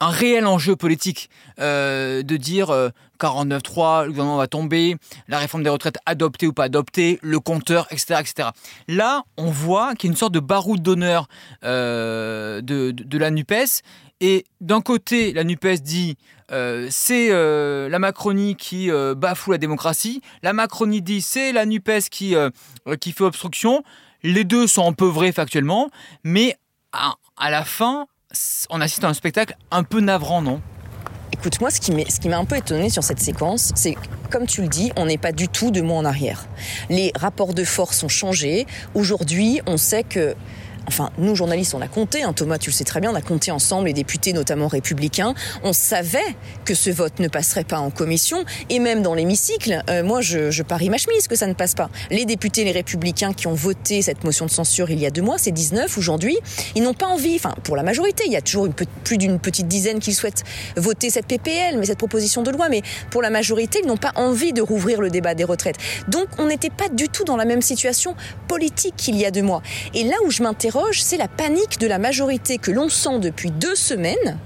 un 0.00 0.10
réel 0.10 0.46
enjeu 0.46 0.76
politique 0.76 1.28
euh, 1.58 2.22
de 2.22 2.36
dire 2.36 2.68
49-3, 3.20 4.02
euh, 4.02 4.04
le 4.04 4.10
gouvernement 4.10 4.36
va 4.36 4.46
tomber, 4.46 4.96
la 5.26 5.38
réforme 5.38 5.62
des 5.62 5.70
retraites 5.70 5.98
adoptée 6.06 6.46
ou 6.46 6.52
pas 6.52 6.64
adoptée, 6.64 7.18
le 7.22 7.40
compteur, 7.40 7.86
etc. 7.90 8.20
etc. 8.20 8.50
Là, 8.86 9.24
on 9.36 9.50
voit 9.50 9.94
qu'il 9.94 10.08
y 10.08 10.10
a 10.10 10.12
une 10.12 10.16
sorte 10.16 10.32
de 10.32 10.40
baroud 10.40 10.80
d'honneur 10.80 11.26
euh, 11.64 12.60
de, 12.60 12.92
de, 12.92 13.18
la 13.18 13.30
NUPES. 13.30 13.82
Et 14.20 14.44
d'un 14.60 14.80
côté, 14.80 15.32
la 15.32 15.44
NUPES 15.44 15.80
dit 15.82 16.16
euh, 16.50 16.88
c'est 16.90 17.28
euh, 17.30 17.88
la 17.88 17.98
Macronie 17.98 18.56
qui 18.56 18.90
euh, 18.90 19.14
bafoue 19.14 19.52
la 19.52 19.58
démocratie. 19.58 20.22
La 20.42 20.52
Macronie 20.52 21.02
dit 21.02 21.22
c'est 21.22 21.52
la 21.52 21.66
NUPES 21.66 22.08
qui, 22.10 22.34
qui 23.00 23.12
fait 23.12 23.24
obstruction. 23.24 23.84
Les 24.22 24.44
deux 24.44 24.66
sont 24.66 24.88
un 24.88 24.92
peu 24.92 25.06
vrais 25.06 25.32
factuellement, 25.32 25.90
mais 26.24 26.56
à, 26.92 27.50
la 27.50 27.64
fin, 27.64 28.06
on 28.70 28.80
assiste 28.80 29.04
à 29.04 29.08
un 29.08 29.14
spectacle 29.14 29.54
un 29.70 29.84
peu 29.84 30.00
navrant, 30.00 30.42
non? 30.42 30.60
Écoute, 31.32 31.60
moi, 31.60 31.70
ce 31.70 31.80
qui 31.80 32.28
m'a 32.28 32.38
un 32.38 32.44
peu 32.44 32.56
étonné 32.56 32.90
sur 32.90 33.04
cette 33.04 33.20
séquence, 33.20 33.70
c'est 33.76 33.94
comme 34.30 34.46
tu 34.46 34.62
le 34.62 34.68
dis, 34.68 34.90
on 34.96 35.06
n'est 35.06 35.18
pas 35.18 35.30
du 35.30 35.46
tout 35.46 35.70
de 35.70 35.80
mots 35.80 35.96
en 35.96 36.04
arrière. 36.04 36.46
Les 36.90 37.12
rapports 37.14 37.54
de 37.54 37.62
force 37.62 38.02
ont 38.02 38.08
changé. 38.08 38.66
Aujourd'hui, 38.94 39.60
on 39.66 39.76
sait 39.76 40.02
que 40.02 40.34
enfin 40.88 41.10
nous 41.18 41.36
journalistes 41.36 41.74
on 41.74 41.80
a 41.80 41.86
compté, 41.86 42.22
hein, 42.22 42.32
Thomas 42.32 42.58
tu 42.58 42.70
le 42.70 42.74
sais 42.74 42.84
très 42.84 43.00
bien, 43.00 43.12
on 43.12 43.14
a 43.14 43.22
compté 43.22 43.50
ensemble 43.50 43.86
les 43.86 43.92
députés 43.92 44.32
notamment 44.32 44.66
républicains, 44.66 45.34
on 45.62 45.72
savait 45.72 46.18
que 46.64 46.74
ce 46.74 46.90
vote 46.90 47.20
ne 47.20 47.28
passerait 47.28 47.64
pas 47.64 47.78
en 47.78 47.90
commission 47.90 48.44
et 48.70 48.78
même 48.80 49.02
dans 49.02 49.14
l'hémicycle, 49.14 49.82
euh, 49.88 50.02
moi 50.02 50.20
je, 50.20 50.62
parie 50.62 50.90
ma 50.90 50.98
chemise 50.98 51.28
que 51.28 51.36
ça 51.36 51.46
ne 51.46 51.54
passe 51.54 51.74
pas. 51.74 51.88
Les 52.10 52.24
députés 52.24 52.64
les 52.64 52.72
républicains 52.72 53.32
qui 53.32 53.46
ont 53.46 53.54
voté 53.54 54.02
cette 54.02 54.24
motion 54.24 54.46
de 54.46 54.50
censure 54.50 54.90
il 54.90 54.98
y 54.98 55.06
a 55.06 55.10
deux 55.10 55.22
mois, 55.22 55.38
c'est 55.38 55.52
19 55.52 55.96
aujourd'hui, 55.96 56.36
ils 56.74 56.82
n'ont 56.82 56.94
pas 56.94 57.06
envie, 57.06 57.36
enfin 57.36 57.54
pour 57.62 57.76
la 57.76 57.82
majorité, 57.82 58.24
il 58.26 58.32
y 58.32 58.36
a 58.36 58.42
toujours 58.42 58.68
plus 59.04 59.18
d'une 59.18 59.38
petite 59.38 59.68
dizaine 59.68 60.00
qui 60.00 60.14
souhaitent 60.14 60.44
voter 60.76 61.10
cette 61.10 61.26
PPL, 61.26 61.78
mais 61.78 61.86
cette 61.86 61.98
proposition 61.98 62.42
de 62.42 62.50
loi, 62.50 62.68
mais 62.68 62.82
pour 63.10 63.22
la 63.22 63.30
majorité, 63.30 63.80
ils 63.82 63.86
n'ont 63.86 63.96
pas 63.96 64.12
envie 64.16 64.52
de 64.52 64.62
rouvrir 64.62 65.00
le 65.00 65.10
débat 65.10 65.34
des 65.34 65.44
retraites. 65.44 65.76
Donc 66.08 66.26
on 66.38 66.46
n'était 66.46 66.70
pas 66.70 66.88
du 66.88 67.08
tout 67.08 67.24
dans 67.24 67.36
la 67.36 67.44
même 67.44 67.62
situation 67.62 68.14
politique 68.48 68.94
qu'il 68.96 69.16
y 69.16 69.24
a 69.24 69.30
deux 69.30 69.42
mois. 69.42 69.62
Et 69.94 70.04
là 70.04 70.16
où 70.24 70.30
je 70.30 70.42
m'interroge, 70.42 70.77
c'est 70.92 71.16
la 71.16 71.28
panique 71.28 71.78
de 71.78 71.86
la 71.86 71.98
majorité 71.98 72.58
que 72.58 72.70
l'on 72.70 72.88
sent 72.88 73.18
depuis 73.20 73.50
deux 73.50 73.74
semaines, 73.74 74.38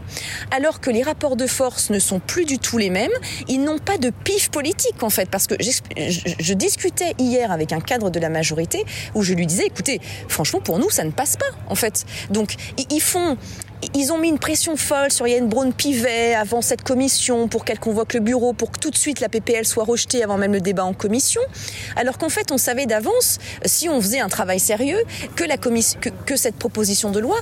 alors 0.50 0.80
que 0.80 0.90
les 0.90 1.02
rapports 1.02 1.36
de 1.36 1.46
force 1.46 1.90
ne 1.90 1.98
sont 1.98 2.20
plus 2.20 2.44
du 2.44 2.58
tout 2.58 2.78
les 2.78 2.90
mêmes. 2.90 3.12
Ils 3.48 3.62
n'ont 3.62 3.78
pas 3.78 3.98
de 3.98 4.10
pif 4.10 4.50
politique 4.50 5.02
en 5.02 5.10
fait, 5.10 5.28
parce 5.30 5.46
que 5.46 5.54
je 5.60 6.54
discutais 6.54 7.14
hier 7.18 7.50
avec 7.50 7.72
un 7.72 7.80
cadre 7.80 8.10
de 8.10 8.20
la 8.20 8.28
majorité 8.28 8.84
où 9.14 9.22
je 9.22 9.34
lui 9.34 9.46
disais, 9.46 9.66
écoutez, 9.66 10.00
franchement 10.28 10.60
pour 10.60 10.78
nous 10.78 10.90
ça 10.90 11.04
ne 11.04 11.10
passe 11.10 11.36
pas 11.36 11.50
en 11.68 11.74
fait. 11.74 12.04
Donc 12.30 12.54
ils 12.90 13.00
font 13.00 13.36
ils 13.94 14.12
ont 14.12 14.18
mis 14.18 14.28
une 14.28 14.38
pression 14.38 14.76
folle 14.76 15.10
sur 15.10 15.26
Yann 15.26 15.48
Braun-Pivet 15.48 16.34
avant 16.34 16.62
cette 16.62 16.82
commission 16.82 17.48
pour 17.48 17.64
qu'elle 17.64 17.78
convoque 17.78 18.14
le 18.14 18.20
bureau 18.20 18.52
pour 18.52 18.70
que 18.70 18.78
tout 18.78 18.90
de 18.90 18.96
suite 18.96 19.20
la 19.20 19.28
PPL 19.28 19.66
soit 19.66 19.84
rejetée 19.84 20.22
avant 20.22 20.38
même 20.38 20.52
le 20.52 20.60
débat 20.60 20.84
en 20.84 20.94
commission. 20.94 21.40
Alors 21.96 22.18
qu'en 22.18 22.28
fait, 22.28 22.52
on 22.52 22.58
savait 22.58 22.86
d'avance, 22.86 23.38
si 23.64 23.88
on 23.88 24.00
faisait 24.00 24.20
un 24.20 24.28
travail 24.28 24.60
sérieux, 24.60 25.02
que, 25.36 25.44
la 25.44 25.56
commission, 25.56 25.98
que 26.26 26.36
cette 26.36 26.56
proposition 26.56 27.10
de 27.10 27.20
loi 27.20 27.36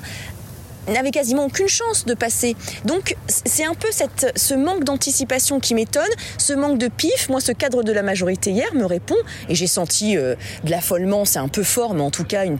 n'avait 0.88 1.10
quasiment 1.10 1.46
aucune 1.46 1.68
chance 1.68 2.04
de 2.04 2.14
passer. 2.14 2.56
Donc 2.84 3.16
c'est 3.28 3.64
un 3.64 3.74
peu 3.74 3.88
ce 4.36 4.54
manque 4.54 4.84
d'anticipation 4.84 5.60
qui 5.60 5.74
m'étonne, 5.74 6.10
ce 6.38 6.52
manque 6.52 6.78
de 6.78 6.88
pif. 6.88 7.28
Moi, 7.28 7.40
ce 7.40 7.52
cadre 7.52 7.82
de 7.82 7.92
la 7.92 8.02
majorité 8.02 8.50
hier 8.50 8.72
me 8.74 8.84
répond, 8.84 9.16
et 9.48 9.54
j'ai 9.54 9.66
senti 9.66 10.16
euh, 10.16 10.34
de 10.64 10.70
l'affolement, 10.70 11.24
c'est 11.24 11.38
un 11.38 11.48
peu 11.48 11.62
fort, 11.62 11.94
mais 11.94 12.02
en 12.02 12.10
tout 12.10 12.24
cas 12.24 12.44
une, 12.44 12.58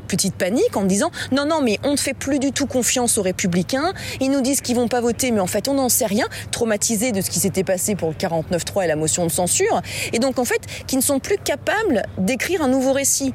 petite 0.00 0.34
panique 0.34 0.76
en 0.76 0.82
me 0.82 0.88
disant 0.88 1.10
non, 1.32 1.46
non, 1.46 1.60
mais 1.62 1.78
on 1.82 1.92
ne 1.92 1.96
fait 1.96 2.14
plus 2.14 2.38
du 2.38 2.52
tout 2.52 2.66
confiance 2.66 3.18
aux 3.18 3.22
républicains. 3.22 3.92
Ils 4.20 4.30
nous 4.30 4.40
disent 4.40 4.60
qu'ils 4.60 4.76
vont 4.76 4.88
pas 4.88 5.00
voter, 5.00 5.30
mais 5.30 5.40
en 5.40 5.46
fait 5.46 5.68
on 5.68 5.74
n'en 5.74 5.88
sait 5.88 6.06
rien, 6.06 6.26
traumatisés 6.50 7.12
de 7.12 7.20
ce 7.20 7.30
qui 7.30 7.40
s'était 7.40 7.64
passé 7.64 7.94
pour 7.94 8.10
le 8.10 8.14
49-3 8.14 8.84
et 8.84 8.86
la 8.86 8.96
motion 8.96 9.24
de 9.24 9.30
censure, 9.30 9.80
et 10.12 10.18
donc 10.18 10.38
en 10.38 10.44
fait 10.44 10.60
qui 10.86 10.96
ne 10.96 11.02
sont 11.02 11.18
plus 11.18 11.38
capables 11.38 12.02
d'écrire 12.18 12.62
un 12.62 12.68
nouveau 12.68 12.92
récit. 12.92 13.34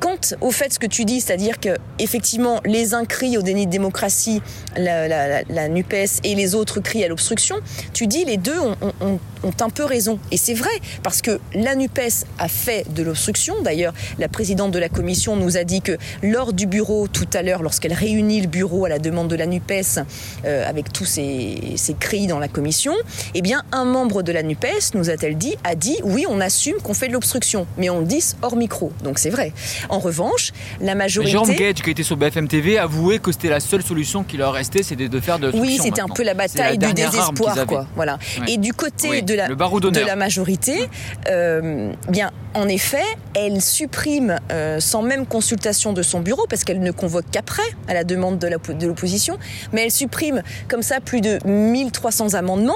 Quant 0.00 0.18
au 0.40 0.50
fait 0.50 0.72
ce 0.72 0.78
que 0.78 0.86
tu 0.86 1.04
dis, 1.04 1.20
c'est-à-dire 1.20 1.58
que 1.60 1.76
effectivement 1.98 2.60
les 2.64 2.94
uns 2.94 3.04
crient 3.04 3.38
au 3.38 3.42
déni 3.42 3.53
de 3.54 3.70
démocratie, 3.70 4.42
la, 4.76 5.08
la, 5.08 5.42
la, 5.42 5.68
NUPES 5.68 6.20
et 6.24 6.34
les 6.34 6.54
autres 6.54 6.80
crient 6.80 7.04
à 7.04 7.08
l'obstruction, 7.08 7.56
tu 7.92 8.06
dis 8.06 8.24
les 8.24 8.36
deux 8.36 8.58
ont, 8.58 8.76
ont, 9.00 9.18
ont 9.44 9.54
un 9.60 9.70
peu 9.70 9.84
raison. 9.84 10.18
Et 10.30 10.36
c'est 10.36 10.54
vrai, 10.54 10.70
parce 11.02 11.22
que 11.22 11.40
la 11.54 11.74
NUPES 11.74 12.26
a 12.38 12.48
fait 12.48 12.92
de 12.92 13.02
l'obstruction. 13.02 13.54
D'ailleurs, 13.62 13.94
la 14.18 14.28
présidente 14.28 14.72
de 14.72 14.78
la 14.78 14.88
commission 14.88 15.36
nous 15.36 15.56
a 15.56 15.64
dit 15.64 15.80
que 15.80 15.96
lors 16.22 16.52
du 16.52 16.66
bureau, 16.66 17.08
tout 17.08 17.28
à 17.32 17.42
l'heure, 17.42 17.62
lorsqu'elle 17.62 17.92
réunit 17.92 18.40
le 18.40 18.48
bureau 18.48 18.84
à 18.84 18.88
la 18.88 18.98
demande 18.98 19.28
de 19.28 19.36
la 19.36 19.46
NUPES, 19.46 20.00
euh, 20.44 20.68
avec 20.68 20.92
tous 20.92 21.04
ces, 21.04 21.74
ces 21.76 21.94
cris 21.94 22.26
dans 22.26 22.38
la 22.38 22.48
commission, 22.48 22.94
eh 23.34 23.42
bien, 23.42 23.62
un 23.72 23.84
membre 23.84 24.22
de 24.22 24.32
la 24.32 24.42
NUPES, 24.42 24.94
nous 24.94 25.10
a-t-elle 25.10 25.36
dit, 25.36 25.56
a 25.64 25.74
dit, 25.74 25.96
oui, 26.02 26.24
on 26.28 26.40
assume 26.40 26.76
qu'on 26.82 26.94
fait 26.94 27.08
de 27.08 27.12
l'obstruction, 27.12 27.66
mais 27.78 27.90
on 27.90 28.00
le 28.00 28.06
dit 28.06 28.24
hors 28.42 28.56
micro. 28.56 28.92
Donc 29.02 29.18
c'est 29.18 29.30
vrai. 29.30 29.52
En 29.88 29.98
revanche, 29.98 30.52
la 30.80 30.94
majorité... 30.94 31.32
Jérôme 31.32 31.54
Gage, 31.54 31.82
qui 31.82 31.90
était 31.90 32.02
sur 32.02 32.16
BFM 32.16 32.48
TV, 32.48 32.78
avouait 32.78 33.18
que 33.18 33.32
c'était 33.32 33.43
la 33.48 33.60
seule 33.60 33.82
solution 33.82 34.24
qui 34.24 34.36
leur 34.36 34.52
restait, 34.52 34.82
c'était 34.82 35.08
de 35.08 35.20
faire 35.20 35.38
de 35.38 35.50
Oui, 35.54 35.78
c'était 35.80 36.00
un 36.00 36.08
peu 36.08 36.22
la 36.22 36.34
bataille 36.34 36.78
du 36.78 36.92
désespoir, 36.92 37.66
quoi. 37.66 37.86
Voilà. 37.94 38.18
Ouais. 38.40 38.52
Et 38.52 38.56
du 38.56 38.72
côté 38.72 39.08
oui. 39.10 39.22
de 39.22 39.34
de 39.34 39.38
la, 39.38 39.48
de 39.48 40.06
la 40.06 40.16
majorité, 40.16 40.88
euh, 41.28 41.92
bien, 42.08 42.30
en 42.54 42.68
effet, 42.68 43.02
elle 43.34 43.60
supprime, 43.60 44.38
euh, 44.52 44.80
sans 44.80 45.02
même 45.02 45.26
consultation 45.26 45.92
de 45.92 46.02
son 46.02 46.20
bureau, 46.20 46.46
parce 46.48 46.64
qu'elle 46.64 46.80
ne 46.80 46.92
convoque 46.92 47.24
qu'après, 47.30 47.62
à 47.88 47.94
la 47.94 48.04
demande 48.04 48.38
de 48.38 48.48
l'opposition, 48.86 49.38
mais 49.72 49.84
elle 49.84 49.90
supprime 49.90 50.42
comme 50.68 50.82
ça 50.82 51.00
plus 51.00 51.20
de 51.20 51.38
1300 51.44 52.34
amendements, 52.34 52.72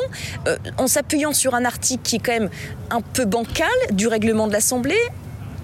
euh, 0.46 0.56
en 0.78 0.86
s'appuyant 0.86 1.32
sur 1.32 1.54
un 1.54 1.64
article 1.64 2.02
qui 2.02 2.16
est 2.16 2.18
quand 2.18 2.32
même 2.32 2.50
un 2.90 3.00
peu 3.00 3.24
bancal 3.24 3.68
du 3.92 4.08
règlement 4.08 4.48
de 4.48 4.52
l'Assemblée, 4.52 4.98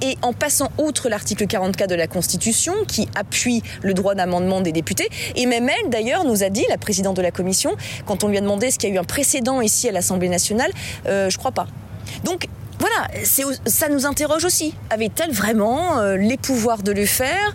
et 0.02 0.16
en 0.22 0.32
passant 0.32 0.70
outre 0.78 1.08
l'article 1.08 1.46
44 1.46 1.88
de 1.88 1.94
la 1.94 2.06
Constitution 2.06 2.72
qui 2.86 3.08
appuie 3.14 3.62
le 3.82 3.94
droit 3.94 4.14
d'amendement 4.14 4.60
des 4.60 4.72
députés. 4.72 5.08
Et 5.36 5.46
même 5.46 5.68
elle, 5.68 5.90
d'ailleurs, 5.90 6.24
nous 6.24 6.42
a 6.42 6.50
dit, 6.50 6.64
la 6.68 6.78
présidente 6.78 7.16
de 7.16 7.22
la 7.22 7.30
Commission, 7.30 7.76
quand 8.06 8.24
on 8.24 8.28
lui 8.28 8.38
a 8.38 8.40
demandé 8.40 8.66
est-ce 8.66 8.78
qu'il 8.78 8.90
y 8.90 8.92
a 8.92 8.96
eu 8.96 8.98
un 8.98 9.04
précédent 9.04 9.60
ici 9.60 9.88
à 9.88 9.92
l'Assemblée 9.92 10.28
nationale, 10.28 10.70
euh, 11.06 11.30
je 11.30 11.38
crois 11.38 11.52
pas. 11.52 11.66
Donc, 12.24 12.48
voilà, 12.78 13.08
ça 13.66 13.88
nous 13.88 14.04
interroge 14.04 14.44
aussi. 14.44 14.74
Avait-elle 14.90 15.32
vraiment 15.32 15.98
euh, 15.98 16.16
les 16.16 16.36
pouvoirs 16.36 16.82
de 16.82 16.92
le 16.92 17.06
faire? 17.06 17.54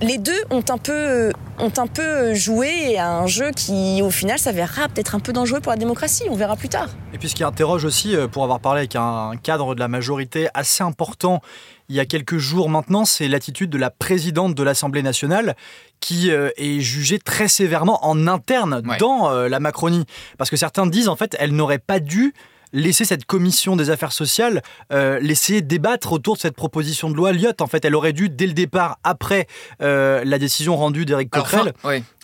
Les 0.00 0.18
deux 0.18 0.38
ont 0.50 0.64
un 0.68 0.78
peu 0.78 1.32
ont 1.58 1.72
un 1.78 1.86
peu 1.86 2.34
joué 2.34 2.98
à 2.98 3.18
un 3.18 3.26
jeu 3.26 3.50
qui, 3.50 4.02
au 4.02 4.10
final, 4.10 4.38
s'avérera 4.38 4.88
peut-être 4.88 5.14
un 5.14 5.20
peu 5.20 5.32
dangereux 5.32 5.60
pour 5.60 5.72
la 5.72 5.78
démocratie. 5.78 6.24
On 6.28 6.36
verra 6.36 6.54
plus 6.56 6.68
tard. 6.68 6.88
Et 7.14 7.18
puis, 7.18 7.30
ce 7.30 7.34
qui 7.34 7.44
interroge 7.44 7.86
aussi, 7.86 8.14
euh, 8.14 8.28
pour 8.28 8.44
avoir 8.44 8.60
parlé 8.60 8.80
avec 8.80 8.94
un 8.94 9.32
cadre 9.42 9.74
de 9.74 9.80
la 9.80 9.88
majorité 9.88 10.48
assez 10.52 10.82
important 10.82 11.40
il 11.88 11.94
y 11.94 12.00
a 12.00 12.04
quelques 12.04 12.38
jours 12.38 12.68
maintenant, 12.68 13.04
c'est 13.04 13.28
l'attitude 13.28 13.70
de 13.70 13.78
la 13.78 13.90
présidente 13.90 14.54
de 14.54 14.62
l'Assemblée 14.62 15.02
nationale 15.02 15.56
qui 16.00 16.30
euh, 16.30 16.50
est 16.56 16.80
jugée 16.80 17.18
très 17.18 17.48
sévèrement 17.48 18.04
en 18.04 18.26
interne 18.26 18.82
ouais. 18.86 18.96
dans 18.98 19.30
euh, 19.30 19.48
la 19.48 19.60
Macronie. 19.60 20.04
Parce 20.36 20.50
que 20.50 20.56
certains 20.56 20.86
disent, 20.86 21.08
en 21.08 21.16
fait, 21.16 21.36
elle 21.38 21.52
n'aurait 21.52 21.78
pas 21.78 22.00
dû 22.00 22.34
laisser 22.72 23.04
cette 23.04 23.24
commission 23.24 23.76
des 23.76 23.90
affaires 23.90 24.12
sociales 24.12 24.62
euh, 24.92 25.18
laisser 25.20 25.62
débattre 25.62 26.12
autour 26.12 26.36
de 26.36 26.40
cette 26.40 26.56
proposition 26.56 27.10
de 27.10 27.14
loi 27.14 27.32
Lyotte. 27.32 27.60
En 27.60 27.66
fait, 27.66 27.84
elle 27.84 27.94
aurait 27.94 28.12
dû, 28.12 28.28
dès 28.28 28.46
le 28.46 28.52
départ, 28.52 28.98
après 29.04 29.46
euh, 29.82 30.22
la 30.24 30.38
décision 30.38 30.76
rendue 30.76 31.04
d'Éric 31.04 31.30
Coquerel. 31.30 31.72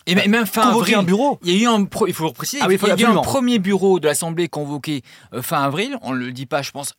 Et 0.05 0.15
même 0.27 0.45
fin 0.45 0.69
avril, 0.69 0.95
un 0.95 1.03
bureau. 1.03 1.39
Il 1.43 1.53
y 1.53 1.59
a 1.59 1.63
eu 1.63 1.67
un, 1.67 1.87
il 2.07 2.13
faut 2.13 2.25
le 2.25 2.33
préciser, 2.33 2.61
ah 2.61 2.67
oui, 2.67 2.77
il, 2.81 2.93
il 2.93 3.01
y 3.01 3.05
a 3.05 3.09
eu 3.09 3.11
un 3.11 3.21
premier 3.21 3.59
bureau 3.59 3.99
de 4.01 4.07
l'Assemblée 4.07 4.49
convoqué 4.49 5.01
euh, 5.33 5.41
fin 5.41 5.63
avril. 5.63 5.97
On 6.01 6.13
ne 6.13 6.17
le 6.17 6.31
dit 6.31 6.45
pas, 6.45 6.61
je 6.61 6.71
pense, 6.71 6.93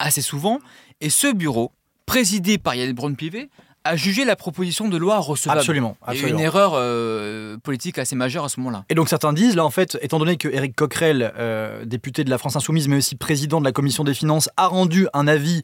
assez 0.00 0.22
souvent. 0.22 0.58
Et 1.00 1.10
ce 1.10 1.32
bureau, 1.32 1.72
présidé 2.06 2.58
par 2.58 2.74
Yann 2.74 2.92
Braun-Pivet, 2.92 3.48
a 3.84 3.96
jugé 3.96 4.24
la 4.24 4.36
proposition 4.36 4.88
de 4.88 4.96
loi 4.96 5.18
recevable. 5.18 5.60
Absolument. 5.60 5.96
absolument. 6.06 6.38
une 6.38 6.44
erreur 6.44 6.72
euh, 6.74 7.56
politique 7.58 7.98
assez 7.98 8.16
majeure 8.16 8.44
à 8.44 8.48
ce 8.48 8.60
moment-là. 8.60 8.84
Et 8.88 8.94
donc 8.94 9.08
certains 9.08 9.32
disent, 9.32 9.56
là 9.56 9.64
en 9.64 9.70
fait, 9.70 9.98
étant 10.02 10.18
donné 10.18 10.36
que 10.36 10.48
Éric 10.48 10.76
Coquerel, 10.76 11.32
euh, 11.38 11.84
député 11.84 12.24
de 12.24 12.30
la 12.30 12.38
France 12.38 12.56
Insoumise, 12.56 12.88
mais 12.88 12.96
aussi 12.96 13.16
président 13.16 13.60
de 13.60 13.64
la 13.64 13.72
commission 13.72 14.04
des 14.04 14.14
finances, 14.14 14.50
a 14.56 14.66
rendu 14.66 15.06
un 15.14 15.26
avis 15.26 15.62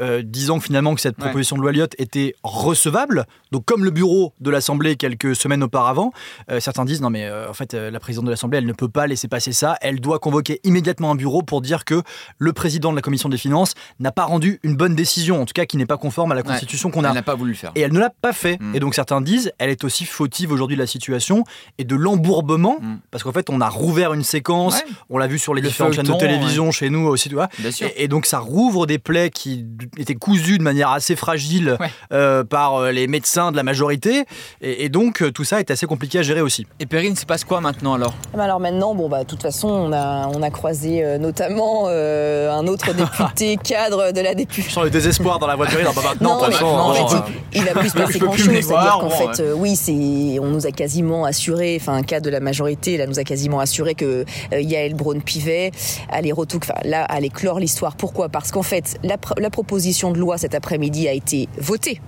euh, 0.00 0.22
disant 0.24 0.58
que 0.58 0.64
finalement 0.64 0.94
que 0.94 1.00
cette 1.00 1.16
proposition 1.16 1.56
ouais. 1.56 1.60
de 1.60 1.62
loi 1.62 1.72
Lyotte 1.72 1.94
était 1.98 2.34
recevable, 2.42 3.26
donc 3.50 3.64
comme 3.66 3.84
le 3.84 3.90
bureau 3.90 4.32
de 4.40 4.50
l'Assemblée 4.50 4.96
quelques 4.96 5.36
semaines 5.36 5.62
auparavant, 5.62 6.12
euh, 6.50 6.60
certains 6.60 6.84
disent 6.84 7.02
non 7.02 7.10
mais 7.10 7.26
euh, 7.26 7.50
en 7.50 7.52
fait 7.52 7.74
la 7.74 8.00
présidente 8.00 8.24
de 8.24 8.30
l'Assemblée 8.30 8.58
elle 8.58 8.66
ne 8.66 8.72
peut 8.72 8.88
pas 8.88 9.06
laisser 9.06 9.28
passer 9.28 9.52
ça, 9.52 9.76
elle 9.82 10.00
doit 10.00 10.18
convoquer 10.18 10.60
immédiatement 10.64 11.10
un 11.10 11.14
bureau 11.14 11.42
pour 11.42 11.60
dire 11.60 11.84
que 11.84 12.02
le 12.38 12.52
président 12.52 12.90
de 12.90 12.96
la 12.96 13.02
commission 13.02 13.28
des 13.28 13.36
finances 13.36 13.74
n'a 14.00 14.12
pas 14.12 14.24
rendu 14.24 14.60
une 14.62 14.76
bonne 14.76 14.94
décision, 14.94 15.42
en 15.42 15.44
tout 15.44 15.52
cas 15.52 15.66
qui 15.66 15.76
n'est 15.76 15.86
pas 15.86 15.98
conforme 15.98 16.32
à 16.32 16.34
la 16.34 16.42
constitution 16.42 16.88
ouais. 16.88 16.94
qu'on 16.94 17.04
a. 17.04 17.08
Elle 17.08 17.14
n'a 17.14 17.22
pas 17.22 17.34
voulu 17.34 17.52
le 17.52 17.56
faire. 17.56 17.72
Et 17.74 17.80
elle 17.82 17.92
ne 17.92 18.00
l'a 18.00 18.10
pas 18.10 18.32
fait. 18.32 18.58
Mm. 18.60 18.74
Et 18.76 18.80
donc 18.80 18.94
certains 18.94 19.20
disent 19.20 19.52
elle 19.58 19.70
est 19.70 19.84
aussi 19.84 20.04
fautive 20.06 20.52
aujourd'hui 20.52 20.76
de 20.76 20.82
la 20.82 20.86
situation 20.86 21.44
et 21.78 21.84
de 21.84 21.96
l'embourbement, 21.96 22.78
mm. 22.80 23.00
parce 23.10 23.24
qu'en 23.24 23.32
fait 23.32 23.50
on 23.50 23.60
a 23.60 23.68
rouvert 23.68 24.14
une 24.14 24.24
séquence, 24.24 24.76
ouais. 24.76 24.84
on 25.10 25.18
l'a 25.18 25.26
vu 25.26 25.38
sur 25.38 25.54
les 25.54 25.60
le 25.60 25.68
différentes 25.68 25.92
chaînes 25.92 26.06
de 26.06 26.18
télévision 26.18 26.70
chez 26.70 26.88
nous 26.88 27.06
aussi, 27.06 27.28
tu 27.28 27.34
vois. 27.34 27.48
Et, 27.82 28.04
et 28.04 28.08
donc 28.08 28.24
ça 28.24 28.38
rouvre 28.38 28.86
des 28.86 28.98
plaies 28.98 29.30
qui 29.30 29.66
était 29.96 30.14
cousu 30.14 30.58
de 30.58 30.62
manière 30.62 30.90
assez 30.90 31.16
fragile 31.16 31.76
ouais. 31.80 31.90
euh, 32.12 32.44
par 32.44 32.76
euh, 32.76 32.90
les 32.90 33.06
médecins 33.06 33.52
de 33.52 33.56
la 33.56 33.62
majorité. 33.62 34.24
Et, 34.60 34.84
et, 34.84 34.88
donc, 34.88 35.22
euh, 35.22 35.30
tout 35.30 35.44
ça 35.44 35.60
est 35.60 35.70
assez 35.70 35.86
compliqué 35.86 36.18
à 36.18 36.22
gérer 36.22 36.40
aussi. 36.40 36.66
Et 36.80 36.86
Perrine, 36.86 37.16
se 37.16 37.26
passe 37.26 37.44
quoi 37.44 37.60
maintenant 37.60 37.94
alors? 37.94 38.14
Alors 38.38 38.60
maintenant, 38.60 38.94
bon, 38.94 39.08
bah, 39.08 39.24
de 39.24 39.28
toute 39.28 39.42
façon, 39.42 39.68
on 39.68 39.92
a, 39.92 40.28
on 40.28 40.42
a 40.42 40.50
croisé 40.50 41.04
euh, 41.04 41.18
notamment 41.18 41.84
euh, 41.86 42.52
un 42.52 42.66
autre 42.66 42.92
député 42.94 43.56
cadre 43.64 44.12
de 44.12 44.20
la 44.20 44.34
députée. 44.34 44.62
Je 44.68 44.72
sens 44.72 44.84
le 44.84 44.90
désespoir 44.90 45.38
dans 45.38 45.46
la 45.46 45.56
voiture. 45.56 45.80
Non, 45.82 45.90
bah, 45.94 46.02
maintenant, 46.04 46.40
non, 46.40 46.46
mais, 46.46 46.52
façon, 46.52 46.76
non, 46.76 46.92
mais 46.92 47.22
il, 47.54 47.62
il 47.62 47.68
a 47.68 47.74
pu 47.74 47.88
se 47.88 47.94
passer 47.94 48.18
grand 48.18 48.36
chose. 48.36 48.48
C'est-à-dire 48.48 48.98
qu'en 49.00 49.08
bon, 49.08 49.10
fait, 49.10 49.42
ouais. 49.42 49.52
oui, 49.56 49.76
c'est, 49.76 50.38
on 50.40 50.46
nous 50.46 50.66
a 50.66 50.70
quasiment 50.70 51.24
assuré, 51.24 51.78
enfin, 51.80 51.94
un 51.94 52.02
cadre 52.02 52.26
de 52.26 52.30
la 52.30 52.40
majorité, 52.40 52.96
là, 52.96 53.06
nous 53.06 53.18
a 53.18 53.24
quasiment 53.24 53.60
assuré 53.60 53.94
que 53.94 54.24
Yael 54.52 54.94
Braun-Pivet 54.94 55.72
allait 56.10 56.32
retour, 56.32 56.60
là, 56.84 57.04
allait 57.04 57.28
clore 57.28 57.58
l'histoire. 57.58 57.96
Pourquoi? 57.96 58.28
Parce 58.28 58.50
qu'en 58.50 58.62
fait, 58.62 58.98
la, 59.02 59.16
la 59.38 59.50
proposition 59.50 59.71
de 59.72 60.18
loi 60.18 60.36
cet 60.36 60.54
après-midi 60.54 61.08
a 61.08 61.12
été 61.12 61.48
votée, 61.56 62.00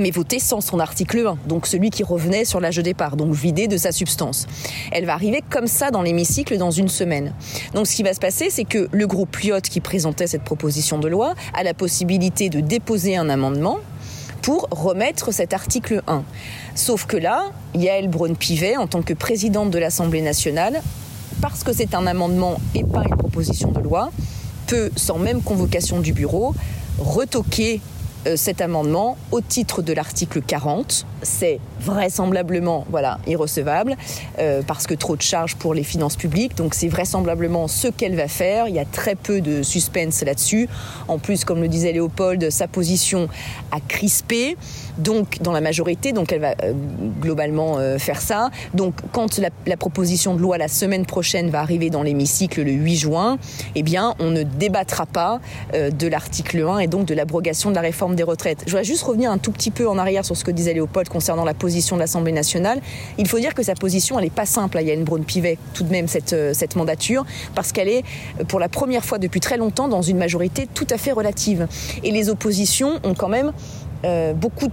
mais 0.00 0.10
votée 0.10 0.40
sans 0.40 0.60
son 0.60 0.80
article 0.80 1.24
1, 1.24 1.38
donc 1.46 1.68
celui 1.68 1.90
qui 1.90 2.02
revenait 2.02 2.44
sur 2.44 2.58
l'âge 2.58 2.76
de 2.76 2.82
départ, 2.82 3.16
donc 3.16 3.32
vidé 3.32 3.68
de 3.68 3.76
sa 3.76 3.92
substance. 3.92 4.48
Elle 4.90 5.04
va 5.04 5.14
arriver 5.14 5.40
comme 5.48 5.68
ça 5.68 5.92
dans 5.92 6.02
l'hémicycle 6.02 6.58
dans 6.58 6.72
une 6.72 6.88
semaine. 6.88 7.32
Donc 7.74 7.86
ce 7.86 7.94
qui 7.94 8.02
va 8.02 8.12
se 8.12 8.18
passer, 8.18 8.48
c'est 8.50 8.64
que 8.64 8.88
le 8.90 9.06
groupe 9.06 9.36
Lyotte 9.36 9.68
qui 9.68 9.80
présentait 9.80 10.26
cette 10.26 10.42
proposition 10.42 10.98
de 10.98 11.06
loi 11.06 11.34
a 11.54 11.62
la 11.62 11.74
possibilité 11.74 12.48
de 12.48 12.60
déposer 12.60 13.16
un 13.16 13.28
amendement 13.28 13.78
pour 14.42 14.66
remettre 14.72 15.32
cet 15.32 15.52
article 15.52 16.02
1. 16.08 16.24
Sauf 16.74 17.06
que 17.06 17.16
là, 17.16 17.52
Yael 17.76 18.08
Braun-Pivet, 18.08 18.76
en 18.76 18.88
tant 18.88 19.02
que 19.02 19.14
présidente 19.14 19.70
de 19.70 19.78
l'Assemblée 19.78 20.22
nationale, 20.22 20.82
parce 21.40 21.62
que 21.62 21.72
c'est 21.72 21.94
un 21.94 22.06
amendement 22.08 22.60
et 22.74 22.82
pas 22.82 23.04
une 23.08 23.16
proposition 23.16 23.70
de 23.70 23.78
loi, 23.78 24.10
peut, 24.66 24.90
sans 24.96 25.18
même 25.18 25.42
convocation 25.42 26.00
du 26.00 26.12
bureau, 26.12 26.54
retoquer 26.98 27.80
euh, 28.26 28.36
cet 28.36 28.60
amendement 28.60 29.16
au 29.32 29.40
titre 29.40 29.82
de 29.82 29.92
l'article 29.92 30.42
40. 30.42 31.06
C'est 31.22 31.58
vraisemblablement 31.80 32.86
voilà, 32.88 33.18
irrecevable 33.26 33.96
euh, 34.38 34.62
parce 34.64 34.86
que 34.86 34.94
trop 34.94 35.16
de 35.16 35.22
charges 35.22 35.56
pour 35.56 35.74
les 35.74 35.82
finances 35.82 36.14
publiques. 36.14 36.56
Donc 36.56 36.74
c'est 36.74 36.88
vraisemblablement 36.88 37.66
ce 37.66 37.88
qu'elle 37.88 38.14
va 38.14 38.28
faire. 38.28 38.68
Il 38.68 38.76
y 38.76 38.78
a 38.78 38.84
très 38.84 39.16
peu 39.16 39.40
de 39.40 39.64
suspense 39.64 40.22
là-dessus. 40.22 40.68
En 41.08 41.18
plus, 41.18 41.44
comme 41.44 41.60
le 41.60 41.68
disait 41.68 41.92
Léopold, 41.92 42.50
sa 42.50 42.68
position 42.68 43.28
a 43.72 43.80
crispé. 43.80 44.56
Donc 44.98 45.38
dans 45.40 45.52
la 45.52 45.60
majorité, 45.60 46.12
donc 46.12 46.32
elle 46.32 46.40
va 46.40 46.54
euh, 46.62 46.72
globalement 47.20 47.78
euh, 47.78 47.98
faire 47.98 48.20
ça. 48.20 48.50
Donc 48.74 48.94
quand 49.12 49.38
la, 49.38 49.76
proposition 49.76 50.34
de 50.34 50.40
loi 50.40 50.58
la 50.58 50.68
semaine 50.68 51.06
prochaine 51.06 51.50
va 51.50 51.60
arriver 51.60 51.90
dans 51.90 52.02
l'hémicycle 52.02 52.62
le 52.62 52.72
8 52.72 52.96
juin, 52.96 53.38
eh 53.74 53.82
bien 53.82 54.14
on 54.18 54.30
ne 54.30 54.42
débattra 54.42 55.06
pas 55.06 55.40
de 55.72 56.06
l'article 56.06 56.64
1 56.68 56.78
et 56.80 56.86
donc 56.86 57.06
de 57.06 57.14
l'abrogation 57.14 57.70
de 57.70 57.74
la 57.74 57.80
réforme 57.80 58.14
des 58.14 58.22
retraites. 58.22 58.62
Je 58.66 58.70
voudrais 58.70 58.84
juste 58.84 59.02
revenir 59.02 59.30
un 59.30 59.38
tout 59.38 59.50
petit 59.50 59.70
peu 59.70 59.88
en 59.88 59.98
arrière 59.98 60.24
sur 60.24 60.36
ce 60.36 60.44
que 60.44 60.50
disait 60.50 60.74
Léopold 60.74 61.08
concernant 61.08 61.44
la 61.44 61.54
position 61.54 61.96
de 61.96 62.00
l'Assemblée 62.00 62.32
nationale. 62.32 62.80
Il 63.18 63.28
faut 63.28 63.38
dire 63.38 63.54
que 63.54 63.62
sa 63.62 63.74
position, 63.74 64.18
elle 64.18 64.24
n'est 64.24 64.30
pas 64.30 64.46
simple 64.46 64.78
à 64.78 64.82
Yann 64.82 65.04
Braun-Pivet, 65.04 65.58
tout 65.74 65.84
de 65.84 65.90
même, 65.90 66.08
cette, 66.08 66.32
euh, 66.32 66.52
cette 66.54 66.76
mandature, 66.76 67.24
parce 67.54 67.72
qu'elle 67.72 67.88
est, 67.88 68.04
euh, 68.40 68.44
pour 68.44 68.60
la 68.60 68.68
première 68.68 69.04
fois 69.04 69.18
depuis 69.18 69.40
très 69.40 69.56
longtemps, 69.56 69.88
dans 69.88 70.02
une 70.02 70.18
majorité 70.18 70.68
tout 70.72 70.86
à 70.90 70.98
fait 70.98 71.12
relative. 71.12 71.66
Et 72.02 72.10
les 72.10 72.28
oppositions 72.28 73.00
ont 73.04 73.14
quand 73.14 73.28
même 73.28 73.52
euh, 74.04 74.32
beaucoup 74.32 74.68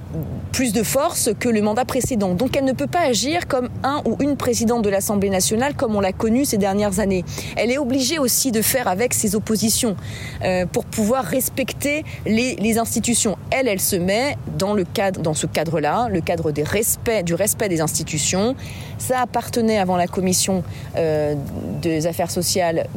plus 0.51 0.73
de 0.73 0.81
force 0.81 1.29
que 1.39 1.49
le 1.49 1.61
mandat 1.61 1.85
précédent. 1.85 2.33
Donc 2.33 2.57
elle 2.57 2.65
ne 2.65 2.73
peut 2.73 2.87
pas 2.87 3.01
agir 3.01 3.47
comme 3.47 3.69
un 3.83 4.01
ou 4.05 4.17
une 4.21 4.35
présidente 4.37 4.83
de 4.83 4.89
l'Assemblée 4.89 5.29
nationale 5.29 5.75
comme 5.75 5.95
on 5.95 5.99
l'a 5.99 6.13
connu 6.13 6.45
ces 6.45 6.57
dernières 6.57 6.99
années. 6.99 7.23
Elle 7.55 7.71
est 7.71 7.77
obligée 7.77 8.17
aussi 8.17 8.51
de 8.51 8.61
faire 8.61 8.87
avec 8.87 9.13
ses 9.13 9.35
oppositions 9.35 9.95
euh, 10.43 10.65
pour 10.65 10.85
pouvoir 10.85 11.23
respecter 11.23 12.03
les, 12.25 12.77
institutions. 12.79 13.37
Elle, 13.51 13.67
elle 13.67 13.79
se 13.79 13.95
met 13.95 14.37
dans 14.57 14.73
le 14.73 14.83
cadre, 14.83 15.21
dans 15.21 15.33
ce 15.33 15.47
cadre-là, 15.47 16.07
le 16.09 16.21
cadre 16.21 16.51
du 16.51 16.63
respect 16.63 17.69
des 17.69 17.81
institutions. 17.81 18.55
Ça 18.97 19.21
appartenait 19.21 19.77
avant 19.77 19.97
la 19.97 20.07
commission 20.07 20.63
euh, 20.95 21.35
des 21.81 22.07
affaires 22.07 22.31
sociales 22.31 22.87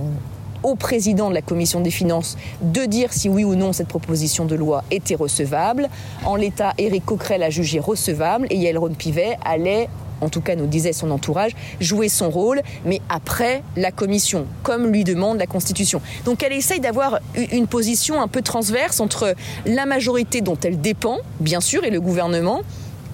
au 0.62 0.74
président 0.74 1.28
de 1.28 1.34
la 1.34 1.42
commission 1.42 1.80
des 1.80 1.90
finances 1.90 2.36
de 2.62 2.84
dire 2.84 3.12
si 3.12 3.28
oui 3.28 3.44
ou 3.44 3.54
non 3.54 3.72
cette 3.72 3.88
proposition 3.88 4.44
de 4.44 4.54
loi 4.54 4.84
était 4.90 5.14
recevable. 5.14 5.88
En 6.24 6.36
l'état, 6.36 6.72
Éric 6.78 7.04
Coquerel 7.04 7.42
a 7.42 7.50
jugé 7.50 7.80
recevable 7.80 8.46
et 8.50 8.56
Yael 8.56 8.78
Ron-Pivet 8.78 9.36
allait 9.44 9.88
en 10.22 10.28
tout 10.28 10.40
cas 10.40 10.54
nous 10.54 10.66
disait 10.66 10.92
son 10.92 11.10
entourage, 11.10 11.50
jouer 11.80 12.08
son 12.08 12.30
rôle, 12.30 12.62
mais 12.86 13.00
après 13.08 13.62
la 13.76 13.90
commission, 13.90 14.46
comme 14.62 14.86
lui 14.86 15.02
demande 15.02 15.38
la 15.38 15.46
Constitution. 15.46 16.00
Donc 16.24 16.44
elle 16.44 16.52
essaye 16.52 16.78
d'avoir 16.78 17.18
une 17.34 17.66
position 17.66 18.22
un 18.22 18.28
peu 18.28 18.40
transverse 18.40 19.00
entre 19.00 19.34
la 19.66 19.84
majorité 19.84 20.40
dont 20.40 20.56
elle 20.62 20.80
dépend, 20.80 21.18
bien 21.40 21.60
sûr, 21.60 21.84
et 21.84 21.90
le 21.90 22.00
gouvernement, 22.00 22.62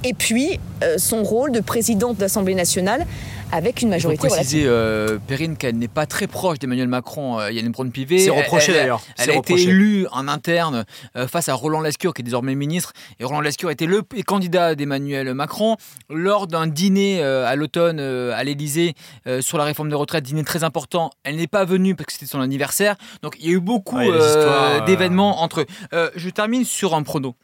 et 0.05 0.14
puis 0.14 0.61
euh, 0.85 0.97
son 0.99 1.25
rôle 1.25 1.50
de 1.50 1.61
présidente 1.61 2.19
d'Assemblée 2.19 2.55
nationale 2.55 3.07
avec 3.52 3.83
une 3.83 3.88
majorité 3.88 4.26
Il 4.26 4.28
faut 4.28 4.35
préciser, 4.35 4.62
euh, 4.67 5.19
Perrine, 5.26 5.57
qu'elle 5.57 5.76
n'est 5.76 5.88
pas 5.88 6.07
très 6.07 6.26
proche 6.26 6.59
d'Emmanuel 6.59 6.88
Macron, 6.88 7.40
euh, 7.40 7.50
Yann 7.50 7.69
Braun-Pivet. 7.71 8.19
C'est 8.19 8.31
reproché 8.31 8.73
d'ailleurs. 8.73 9.00
Elle, 9.19 9.31
a 9.31 9.35
été 9.37 9.55
élue 9.55 10.07
en 10.12 10.28
interne 10.28 10.85
euh, 11.17 11.26
face 11.26 11.49
à 11.49 11.55
Roland 11.55 11.81
Lescure, 11.81 12.14
qui 12.14 12.23
est 12.23 12.25
désormais 12.25 12.55
ministre. 12.55 12.93
Et 13.21 13.25
Roland 13.25 13.40
Lescure 13.40 13.71
était 13.71 13.87
le 13.87 14.02
candidat 14.26 14.75
d'Emmanuel 14.75 15.33
Macron 15.35 15.76
lors 16.11 16.47
d'un 16.47 16.67
dîner 16.67 17.23
euh, 17.23 17.47
à 17.47 17.57
l'automne 17.57 17.99
euh, 18.00 18.33
à 18.35 18.45
l'Élysée 18.45 18.95
euh, 19.26 19.40
sur 19.40 19.59
la 19.59 19.64
réforme 19.64 19.88
des 19.88 19.95
retraites, 19.95 20.25
dîner 20.25 20.45
très 20.45 20.64
important. 20.64 21.11
Elle 21.25 21.37
n'est 21.37 21.47
pas 21.47 21.64
venue 21.64 21.95
parce 21.95 22.07
que 22.07 22.12
c'était 22.12 22.26
son 22.26 22.40
anniversaire. 22.40 22.97
Donc 23.23 23.37
il 23.40 23.47
y 23.47 23.50
a 23.50 23.52
eu 23.52 23.61
beaucoup 23.61 23.99
euh, 23.99 24.81
d'événements 24.85 25.43
entre 25.43 25.61
eux. 25.61 25.67
Euh, 25.93 26.11
je 26.17 26.31
termine 26.31 26.64
sur 26.64 26.95
un 26.95 27.02
prono. 27.02 27.35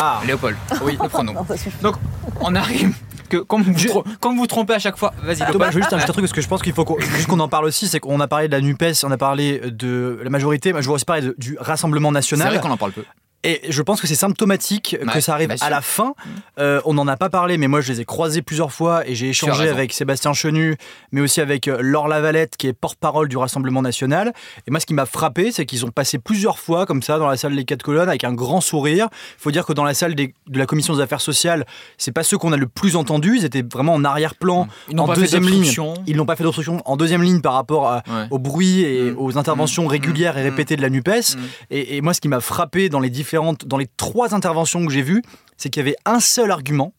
Ah, 0.00 0.20
Léopold. 0.26 0.56
Oui, 0.82 0.98
le 1.00 1.08
prono. 1.08 1.32
Non, 1.34 1.44
ça 1.46 1.56
suffit. 1.56 1.82
Donc 1.82 1.96
on 2.40 2.54
arrive. 2.54 2.94
Que, 3.28 3.38
comme, 3.38 3.62
vous, 3.62 3.76
Je- 3.78 3.88
comme 4.20 4.36
vous 4.36 4.46
trompez 4.46 4.74
à 4.74 4.78
chaque 4.78 4.96
fois, 4.96 5.12
vas-y, 5.22 5.38
Thomas, 5.38 5.50
Léopold. 5.50 5.70
je 5.72 5.76
veux 5.76 5.82
juste 5.82 5.92
ajouter 5.92 6.10
un 6.10 6.12
truc 6.12 6.24
parce 6.24 6.32
que 6.32 6.40
je 6.40 6.48
pense 6.48 6.62
qu'il 6.62 6.72
faut 6.72 6.84
qu'on, 6.84 6.98
juste 7.00 7.26
qu'on 7.26 7.40
en 7.40 7.48
parle 7.48 7.64
aussi, 7.64 7.88
c'est 7.88 8.00
qu'on 8.00 8.20
a 8.20 8.28
parlé 8.28 8.48
de 8.48 8.52
la 8.52 8.60
NUPES, 8.60 9.04
on 9.04 9.10
a 9.10 9.16
parlé 9.16 9.60
de 9.70 10.20
la 10.22 10.30
majorité, 10.30 10.72
mais 10.72 10.82
je 10.82 10.88
veux 10.88 10.94
aussi 10.94 11.04
parler 11.04 11.22
de- 11.22 11.34
du 11.38 11.56
Rassemblement 11.58 12.10
C'est 12.10 12.14
National. 12.14 12.48
vrai 12.52 12.60
qu'on 12.60 12.70
en 12.70 12.76
parle 12.76 12.92
peu. 12.92 13.04
Et 13.44 13.60
je 13.68 13.82
pense 13.82 14.00
que 14.00 14.06
c'est 14.06 14.14
symptomatique 14.14 14.96
Ouais, 15.00 15.12
que 15.12 15.20
ça 15.20 15.34
arrive 15.34 15.54
sûr. 15.54 15.64
à 15.66 15.70
la 15.70 15.80
fin. 15.80 16.14
Euh, 16.58 16.80
on 16.84 16.94
n'en 16.94 17.06
a 17.06 17.16
pas 17.16 17.28
parlé, 17.30 17.58
mais 17.58 17.68
moi 17.68 17.80
je 17.80 17.92
les 17.92 18.00
ai 18.00 18.04
croisés 18.04 18.42
plusieurs 18.42 18.72
fois 18.72 19.06
et 19.06 19.14
j'ai 19.14 19.28
échangé 19.28 19.68
avec 19.68 19.92
Sébastien 19.92 20.32
Chenu, 20.32 20.76
mais 21.12 21.20
aussi 21.20 21.40
avec 21.40 21.68
euh, 21.68 21.76
Laure 21.80 22.08
Lavalette, 22.08 22.56
qui 22.56 22.66
est 22.68 22.72
porte-parole 22.72 23.28
du 23.28 23.36
Rassemblement 23.36 23.82
National. 23.82 24.32
Et 24.66 24.70
moi, 24.70 24.80
ce 24.80 24.86
qui 24.86 24.94
m'a 24.94 25.06
frappé, 25.06 25.52
c'est 25.52 25.66
qu'ils 25.66 25.84
ont 25.84 25.90
passé 25.90 26.18
plusieurs 26.18 26.58
fois 26.58 26.86
comme 26.86 27.02
ça 27.02 27.18
dans 27.18 27.28
la 27.28 27.36
salle 27.36 27.54
des 27.54 27.64
quatre 27.64 27.82
colonnes 27.82 28.08
avec 28.08 28.24
un 28.24 28.32
grand 28.32 28.60
sourire. 28.60 29.08
Il 29.38 29.42
faut 29.42 29.50
dire 29.50 29.66
que 29.66 29.72
dans 29.72 29.84
la 29.84 29.94
salle 29.94 30.14
des- 30.14 30.34
de 30.48 30.58
la 30.58 30.66
commission 30.66 30.94
des 30.96 31.02
affaires 31.02 31.20
sociales, 31.20 31.66
c'est 31.98 32.12
pas 32.12 32.22
ceux 32.22 32.38
qu'on 32.38 32.52
a 32.52 32.56
le 32.56 32.66
plus 32.66 32.96
entendus. 32.96 33.36
Ils 33.38 33.44
étaient 33.44 33.62
vraiment 33.70 33.94
en 33.94 34.04
arrière-plan, 34.04 34.68
Ils 34.88 34.96
n'ont 34.96 35.04
en 35.04 35.06
pas 35.06 35.14
fait 35.14 35.20
deuxième 35.22 35.42
ligne. 35.44 35.52
d'obstruction. 35.60 35.94
Ils 36.06 36.16
n'ont 36.16 36.26
pas 36.26 36.36
fait 36.36 36.44
d'obstruction 36.44 36.80
en 36.86 36.96
deuxième 36.96 37.22
ligne 37.22 37.40
par 37.40 37.52
rapport 37.54 37.88
à- 37.88 38.02
Ouais. 38.08 38.26
au 38.30 38.38
bruit 38.38 38.82
et 38.82 39.10
Mm. 39.10 39.18
aux 39.18 39.36
interventions 39.38 39.84
Mm. 39.84 39.88
régulières 39.88 40.38
et 40.38 40.42
répétées 40.42 40.76
de 40.76 40.82
la 40.82 40.88
NUPES. 40.90 41.36
Et, 41.70 41.96
et 41.96 42.00
moi, 42.00 42.14
ce 42.14 42.20
qui 42.20 42.28
m'a 42.28 42.40
frappé 42.40 42.88
dans 42.88 43.00
les 43.00 43.10
différentes, 43.34 43.66
dans 43.66 43.78
les 43.78 43.88
trois 43.96 44.34
interventions 44.34 44.84
que 44.86 44.92
j'ai 44.92 45.02
vues, 45.02 45.22
c'est 45.56 45.68
qu'il 45.70 45.80
y 45.80 45.86
avait 45.86 45.96
un 46.04 46.20
seul 46.20 46.50
argument. 46.50 46.92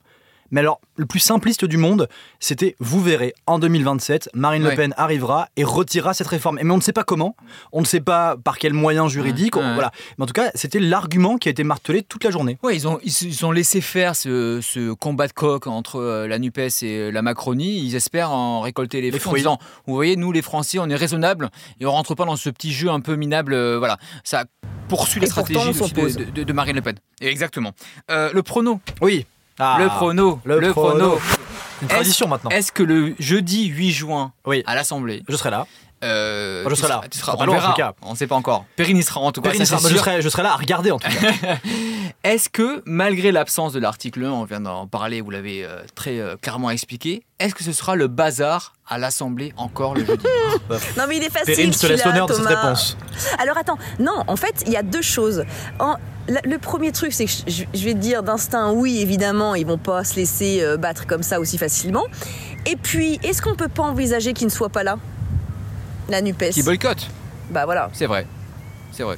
Mais 0.52 0.60
alors, 0.60 0.80
le 0.96 1.08
plus 1.08 1.20
simpliste 1.20 1.66
du 1.66 1.76
monde, 1.78 2.08
c'était 2.40 2.76
vous 2.80 3.02
verrez, 3.02 3.34
en 3.48 3.58
2027, 3.58 4.30
Marine 4.36 4.64
Ouais. 4.64 4.70
Le 4.70 4.76
Pen 4.76 4.94
arrivera 4.96 5.48
et 5.58 5.64
retirera 5.64 6.14
cette 6.14 6.28
réforme. 6.28 6.60
Et 6.60 6.64
mais 6.64 6.72
on 6.72 6.78
ne 6.78 6.82
sait 6.84 6.94
pas 6.94 7.04
comment, 7.04 7.36
on 7.72 7.82
ne 7.82 7.86
sait 7.86 8.00
pas 8.00 8.38
par 8.38 8.60
quels 8.60 8.74
moyens 8.74 9.12
juridiques, 9.12 9.56
Ouais, 9.56 9.64
on- 9.64 9.68
ouais. 9.70 9.74
voilà. 9.74 9.92
Mais 10.18 10.24
en 10.24 10.28
tout 10.28 10.34
cas, 10.34 10.52
c'était 10.54 10.80
l'argument 10.80 11.38
qui 11.38 11.50
a 11.50 11.52
été 11.52 11.64
martelé 11.64 12.04
toute 12.04 12.24
la 12.24 12.30
journée. 12.30 12.60
Ouais, 12.62 12.76
ils 12.76 12.88
ont, 12.88 13.00
ils, 13.04 13.44
ont 13.46 13.52
laissé 13.52 13.82
faire 13.82 14.16
ce, 14.16 14.60
ce 14.62 14.94
combat 14.94 15.28
de 15.28 15.34
coq 15.34 15.66
entre 15.66 16.00
euh, 16.00 16.28
la 16.28 16.38
NUPES 16.38 16.84
et 16.84 16.98
euh, 17.00 17.10
la 17.12 17.24
Macronie. 17.24 17.80
Ils 17.84 17.96
espèrent 17.96 18.32
en 18.32 18.62
récolter 18.62 19.02
les, 19.02 19.10
Les 19.10 19.20
fruits 19.20 19.34
en 19.48 19.58
disant 19.58 19.60
Vous 19.88 19.96
voyez, 19.96 20.16
nous 20.16 20.32
les 20.32 20.44
Français, 20.44 20.78
on 20.78 20.88
est 20.90 20.96
raisonnables 20.96 21.50
et 21.80 21.88
on 21.88 21.92
rentre 21.92 22.14
pas 22.14 22.26
dans 22.26 22.36
ce 22.36 22.52
petit 22.52 22.72
jeu 22.72 22.90
un 22.90 23.00
peu 23.00 23.16
minable. 23.16 23.54
euh, 23.56 23.80
voilà, 23.80 23.98
ça 24.24 24.46
poursuit 24.88 25.20
la 25.22 25.28
stratégie 25.28 25.60
de, 25.60 26.24
de- 26.32 26.44
de 26.44 26.54
Marine 26.54 26.76
Le 26.76 26.82
Pen. 26.82 26.96
Et 27.22 27.28
exactement. 27.28 27.74
Euh, 28.12 28.32
le 28.34 28.44
prono. 28.44 28.80
Oui. 29.02 29.26
Ah, 29.60 29.78
le 29.80 29.88
prono. 29.88 30.40
le 30.44 30.60
Le, 30.60 30.72
prono. 30.72 30.90
prono. 31.12 31.20
Une 31.82 31.88
tradition 31.88 32.28
maintenant. 32.28 32.50
Est-ce 32.52 32.72
que 32.72 32.84
le 32.84 33.16
jeudi 33.20 33.68
8 33.68 33.92
juin 33.92 34.34
Oui. 34.46 34.64
à 34.66 34.76
l'Assemblée. 34.76 35.24
Je 35.28 35.36
serai 35.36 35.50
là. 35.52 35.66
Euh, 36.06 36.64
Moi, 36.64 36.72
je 36.72 36.76
serai 36.76 36.90
là. 36.90 37.02
Tu 37.10 37.18
seras, 37.20 37.36
on 37.38 37.46
loin, 37.46 37.56
en 37.56 37.60
verra. 37.60 37.72
tout 37.74 37.78
cas. 37.78 37.94
On 38.02 38.12
ne 38.12 38.18
sait 38.18 38.28
pas 38.28 38.36
encore. 38.36 38.66
Perrine 38.76 38.98
y 38.98 39.04
sera 39.04 39.20
en 39.20 39.32
tout 39.32 39.42
cas. 39.42 39.54
Ça, 39.54 39.66
sera- 39.66 39.90
je, 39.90 39.98
serai, 39.98 40.22
je 40.22 40.30
serai 40.30 40.44
là 40.44 40.54
à 40.54 40.56
regarder 40.56 40.92
en 40.92 41.00
tout 41.00 41.10
cas. 41.10 41.58
Est-ce 42.24 42.50
que, 42.50 42.82
malgré 42.86 43.32
l'absence 43.32 43.74
de 43.74 43.80
l'article 43.80 44.26
1, 44.26 44.32
on 44.32 44.46
vient 44.46 44.60
d'en 44.62 44.88
parler, 44.88 45.22
vous 45.22 45.30
l'avez 45.30 45.64
euh, 45.64 45.82
très 45.94 46.20
euh, 46.20 46.36
clairement 46.42 46.72
expliqué, 46.72 47.22
est-ce 47.40 47.54
que 47.54 47.64
ce 47.64 47.72
sera 47.72 47.96
le 47.96 48.08
bazar 48.08 48.74
à 48.88 48.98
l'Assemblée 48.98 49.54
encore 49.58 49.94
le 49.94 50.06
jeudi? 50.06 50.26
Non 50.98 51.04
mais 51.08 51.18
il 51.18 51.24
est 51.24 51.30
facile. 51.30 51.56
Perrine, 51.56 51.74
je 51.74 51.78
te 51.80 51.86
laisse 51.88 52.04
l'honneur 52.04 52.26
de 52.28 52.34
cette 52.34 52.46
réponse. 52.46 52.98
Alors 53.38 53.58
attends, 53.58 53.78
non, 54.00 54.24
en 54.28 54.36
fait, 54.36 54.64
il 54.66 54.72
y 54.72 54.78
a 54.78 54.82
deux 54.84 55.02
choses. 55.04 55.44
En- 55.80 55.98
le 56.28 56.58
premier 56.58 56.92
truc, 56.92 57.14
c'est 57.14 57.26
que 57.26 57.32
je, 57.48 57.86
vais 57.86 57.94
te 57.94 58.00
dire 58.00 58.24
d'instinct, 58.24 58.72
oui, 58.72 59.00
évidemment, 59.00 59.54
ils 59.54 59.66
vont 59.68 59.78
pas 59.78 60.04
se 60.04 60.16
laisser 60.16 60.66
battre 60.80 61.06
comme 61.06 61.22
ça 61.22 61.40
aussi 61.40 61.60
facilement. 61.60 62.06
Et 62.66 62.76
puis, 62.76 63.20
est-ce 63.22 63.44
qu'on 63.44 63.54
peut 63.56 63.68
pas 63.68 63.84
envisager 63.84 64.34
qu'ils 64.34 64.48
ne 64.48 64.52
soient 64.52 64.70
pas 64.70 64.82
là? 64.84 64.98
La 66.10 66.22
NUPES. 66.22 66.52
Qui 66.52 66.64
boycotte 66.64 67.08
Bah 67.52 67.66
voilà. 67.66 67.90
C'est 67.94 68.06
vrai. 68.06 68.26
C'est 68.92 69.04
vrai. 69.04 69.18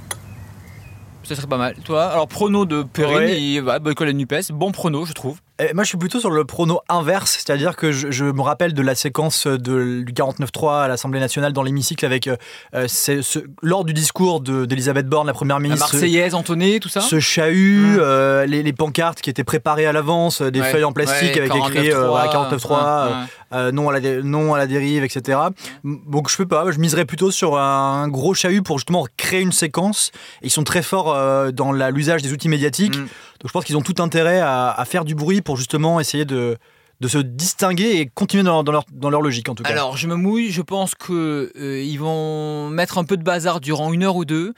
Ce 1.23 1.35
serait 1.35 1.47
pas 1.47 1.57
mal. 1.57 1.75
Toi, 1.83 2.05
alors 2.05 2.27
prono 2.29 2.65
de 2.65 2.83
Perrine, 2.83 3.17
Ouais. 3.17 3.41
il 3.41 3.59
va 3.61 3.79
boycotter 3.79 4.05
la 4.11 4.13
NUPES. 4.13 4.51
Bon 4.53 4.71
prono, 4.71 5.05
je 5.05 5.11
trouve. 5.11 5.37
Eh, 5.59 5.73
moi, 5.73 5.83
je 5.83 5.89
suis 5.89 5.97
plutôt 5.97 6.19
sur 6.19 6.29
le 6.29 6.45
prono 6.45 6.81
inverse, 6.87 7.31
c'est-à-dire 7.31 7.75
que 7.75 7.91
je, 7.91 8.11
je 8.11 8.25
me 8.25 8.41
rappelle 8.43 8.73
de 8.73 8.81
la 8.83 8.93
séquence 8.93 9.47
de, 9.47 10.03
du 10.03 10.13
49.3 10.13 10.83
à 10.83 10.87
l'Assemblée 10.87 11.19
nationale 11.19 11.51
dans 11.51 11.63
l'hémicycle 11.63 12.05
avec 12.05 12.27
euh, 12.27 12.37
euh, 12.75 12.85
ce- 12.87 13.39
lors 13.63 13.83
du 13.83 13.91
discours 13.91 14.39
de- 14.39 14.65
d'Elisabeth 14.65 15.07
Borne, 15.07 15.25
la 15.25 15.33
première 15.33 15.57
La 15.57 15.63
ministre. 15.63 15.91
Marseillaise, 15.91 16.35
Antoné, 16.35 16.79
tout 16.79 16.89
ça? 16.89 17.01
Ce 17.01 17.19
chahut, 17.19 17.95
Mm. 17.95 17.97
euh, 17.99 18.45
les, 18.45 18.61
les 18.61 18.73
pancartes 18.73 19.19
qui 19.19 19.31
étaient 19.31 19.43
préparées 19.43 19.87
à 19.87 19.91
l'avance, 19.91 20.43
des 20.43 20.61
Ouais, 20.61 20.71
feuilles 20.71 20.83
en 20.83 20.93
plastique 20.93 21.35
ouais, 21.35 21.49
avec 21.49 21.55
écrit 21.55 21.91
euh, 21.91 22.05
49.3, 22.05 22.07
voilà, 22.07 22.31
49.3, 22.31 23.27
euh, 23.53 23.71
non, 23.71 23.89
à 23.89 23.99
la 23.99 24.21
non 24.21 24.53
à 24.53 24.57
la 24.57 24.67
dérive, 24.67 25.03
etc. 25.03 25.39
Donc 25.83 26.29
je 26.29 26.37
peux 26.37 26.47
pas, 26.47 26.69
je 26.71 26.79
miserais 26.79 27.05
plutôt 27.05 27.31
sur 27.31 27.57
un 27.57 28.07
gros 28.07 28.33
chahut 28.33 28.61
pour 28.61 28.77
justement 28.77 29.05
créer 29.17 29.41
une 29.41 29.51
séquence. 29.51 30.11
Ils 30.41 30.51
sont 30.51 30.63
très 30.63 30.81
forts 30.83 31.13
euh, 31.13 31.51
dans 31.51 31.71
l'usage 31.71 32.21
des 32.21 32.33
outils 32.33 32.49
médiatiques. 32.49 32.97
Mm. 32.97 33.01
Donc 33.39 33.47
je 33.47 33.51
pense 33.51 33.65
qu'ils 33.65 33.77
ont 33.77 33.81
tout 33.81 34.01
intérêt 34.01 34.39
à, 34.39 34.71
à 34.71 34.85
faire 34.85 35.05
du 35.05 35.15
bruit 35.15 35.41
pour 35.41 35.57
justement 35.57 35.99
essayer 35.99 36.25
de, 36.25 36.57
de 36.99 37.07
se 37.07 37.19
distinguer 37.19 37.97
et 37.97 38.07
continuer 38.07 38.43
dans 38.43 38.53
leur, 38.53 38.63
dans 38.63 38.71
leur, 38.71 38.83
dans 38.91 39.09
leur 39.09 39.21
logique 39.21 39.49
en 39.49 39.55
tout 39.55 39.63
cas. 39.63 39.69
Alors, 39.69 39.97
je 39.97 40.07
me 40.07 40.15
mouille, 40.15 40.51
je 40.51 40.61
pense 40.61 40.95
que 40.95 41.51
euh, 41.55 41.81
ils 41.83 41.97
vont 41.97 42.69
mettre 42.69 42.97
un 42.97 43.03
peu 43.03 43.17
de 43.17 43.23
bazar 43.23 43.61
durant 43.61 43.93
une 43.93 44.03
heure 44.03 44.15
ou 44.15 44.25
deux. 44.25 44.53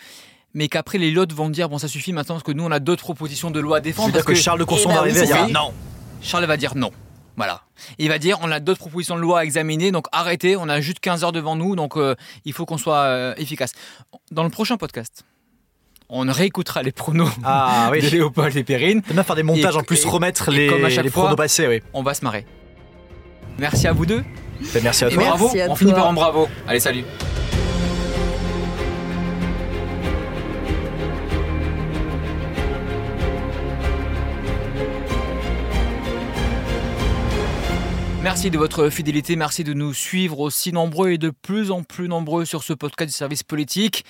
mais 0.54 0.68
qu'après 0.68 0.98
les 0.98 1.12
lots 1.12 1.26
vont 1.36 1.50
dire 1.50 1.70
bon 1.70 1.78
ça 1.78 1.88
suffit 1.88 2.14
maintenant 2.14 2.36
parce 2.36 2.44
que 2.44 2.54
nous 2.54 2.64
on 2.64 2.72
a 2.72 2.80
d'autres 2.80 3.04
propositions 3.04 3.52
de 3.52 3.60
loi 3.60 3.78
à 3.78 3.82
défendre. 3.82 4.10
C'est-à-dire 4.10 4.26
que, 4.26 4.34
Charles 4.34 4.60
de 4.60 4.64
Courson 4.64 4.90
Eh 4.92 4.96
va 4.96 5.02
ben 5.04 5.12
oui, 5.12 5.18
arriver 5.18 5.34
à 5.34 5.46
dire 5.46 5.54
non. 5.54 5.74
Charles 6.22 6.46
va 6.46 6.58
dire 6.58 6.76
non. 6.76 6.92
Voilà. 7.40 7.62
Il 7.98 8.10
va 8.10 8.20
dire 8.20 8.38
on 8.44 8.52
a 8.52 8.60
d'autres 8.60 8.80
propositions 8.80 9.16
de 9.16 9.22
loi 9.22 9.40
à 9.40 9.44
examiner, 9.46 9.92
donc 9.92 10.08
arrêtez, 10.12 10.56
on 10.58 10.68
a 10.68 10.82
juste 10.82 11.00
15 11.00 11.24
heures 11.24 11.32
devant 11.32 11.56
nous, 11.56 11.76
donc 11.78 11.96
euh, 11.96 12.14
il 12.44 12.52
faut 12.54 12.66
qu'on 12.66 12.78
soit 12.78 12.98
euh, 13.06 13.34
efficace. 13.38 13.72
Dans 14.32 14.44
le 14.44 14.50
prochain 14.50 14.76
podcast, 14.76 15.24
on 16.10 16.30
réécoutera 16.30 16.84
les 16.84 16.92
pronos 16.92 17.30
Ah 17.46 17.88
oui. 17.94 18.02
de 18.02 18.08
Léopold 18.10 18.56
et 18.58 18.64
Perrine. 18.66 19.02
T'aimes 19.02 19.14
bien 19.14 19.24
faire 19.24 19.36
des 19.38 19.44
montages 19.44 19.76
Et- 19.76 19.78
en 19.78 19.84
plus, 19.84 20.04
et- 20.06 20.10
remettre 20.10 20.50
et 20.50 20.52
les, 20.52 20.68
comme 20.68 20.84
à 20.84 20.90
chaque 20.90 21.06
les 21.06 21.10
fois- 21.10 21.24
pronos 21.24 21.38
passés, 21.38 21.68
oui. 21.68 21.82
On 21.94 22.04
va 22.04 22.14
se 22.14 22.26
marrer. 22.26 22.46
Merci 23.58 23.88
à 23.88 23.94
vous 23.94 24.06
deux. 24.06 24.24
Ben, 24.74 24.84
merci 24.84 25.06
à 25.06 25.08
Et 25.10 25.14
toi. 25.14 25.24
Merci 25.24 25.38
bravo. 25.40 25.58
à 25.58 25.72
On 25.72 25.76
finit 25.76 25.94
par 25.94 26.08
un 26.10 26.14
bravo. 26.14 26.50
Allez, 26.68 26.80
salut. 26.82 27.06
Merci 38.30 38.52
de 38.52 38.60
votre 38.60 38.92
fidélité, 38.92 39.36
merci 39.36 39.64
de 39.64 39.74
nous 39.74 39.92
suivre 39.92 40.40
aussi 40.42 40.72
nombreux 40.72 41.10
et 41.10 41.18
de 41.18 41.32
plus 41.32 41.72
en 41.72 41.82
plus 41.82 42.08
nombreux 42.08 42.46
sur 42.46 42.62
ce 42.62 42.74
podcast 42.74 43.10
du 43.10 43.18
service 43.18 43.42
politique. 43.42 44.06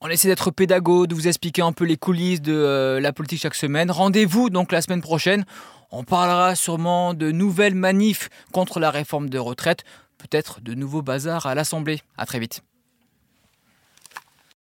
On 0.00 0.08
essaie 0.08 0.26
d'être 0.26 0.50
pédago, 0.50 1.06
de 1.06 1.14
vous 1.14 1.28
expliquer 1.28 1.60
un 1.60 1.72
peu 1.72 1.84
les 1.84 1.98
coulisses 1.98 2.40
de 2.40 2.54
euh, 2.54 2.98
la 2.98 3.12
politique 3.12 3.42
chaque 3.42 3.54
semaine. 3.54 3.90
Rendez-vous 3.90 4.48
donc 4.48 4.72
la 4.72 4.80
semaine 4.80 5.02
prochaine. 5.02 5.44
On 5.90 6.02
parlera 6.02 6.54
sûrement 6.54 7.12
de 7.12 7.30
nouvelles 7.30 7.74
manifs 7.74 8.30
contre 8.52 8.80
la 8.80 8.90
réforme 8.90 9.28
de 9.28 9.38
retraite, 9.38 9.84
peut-être 10.16 10.62
de 10.62 10.72
nouveaux 10.72 11.02
bazars 11.02 11.44
à 11.44 11.54
l'Assemblée. 11.54 12.00
À 12.16 12.24
très 12.24 12.38
vite. 12.38 12.62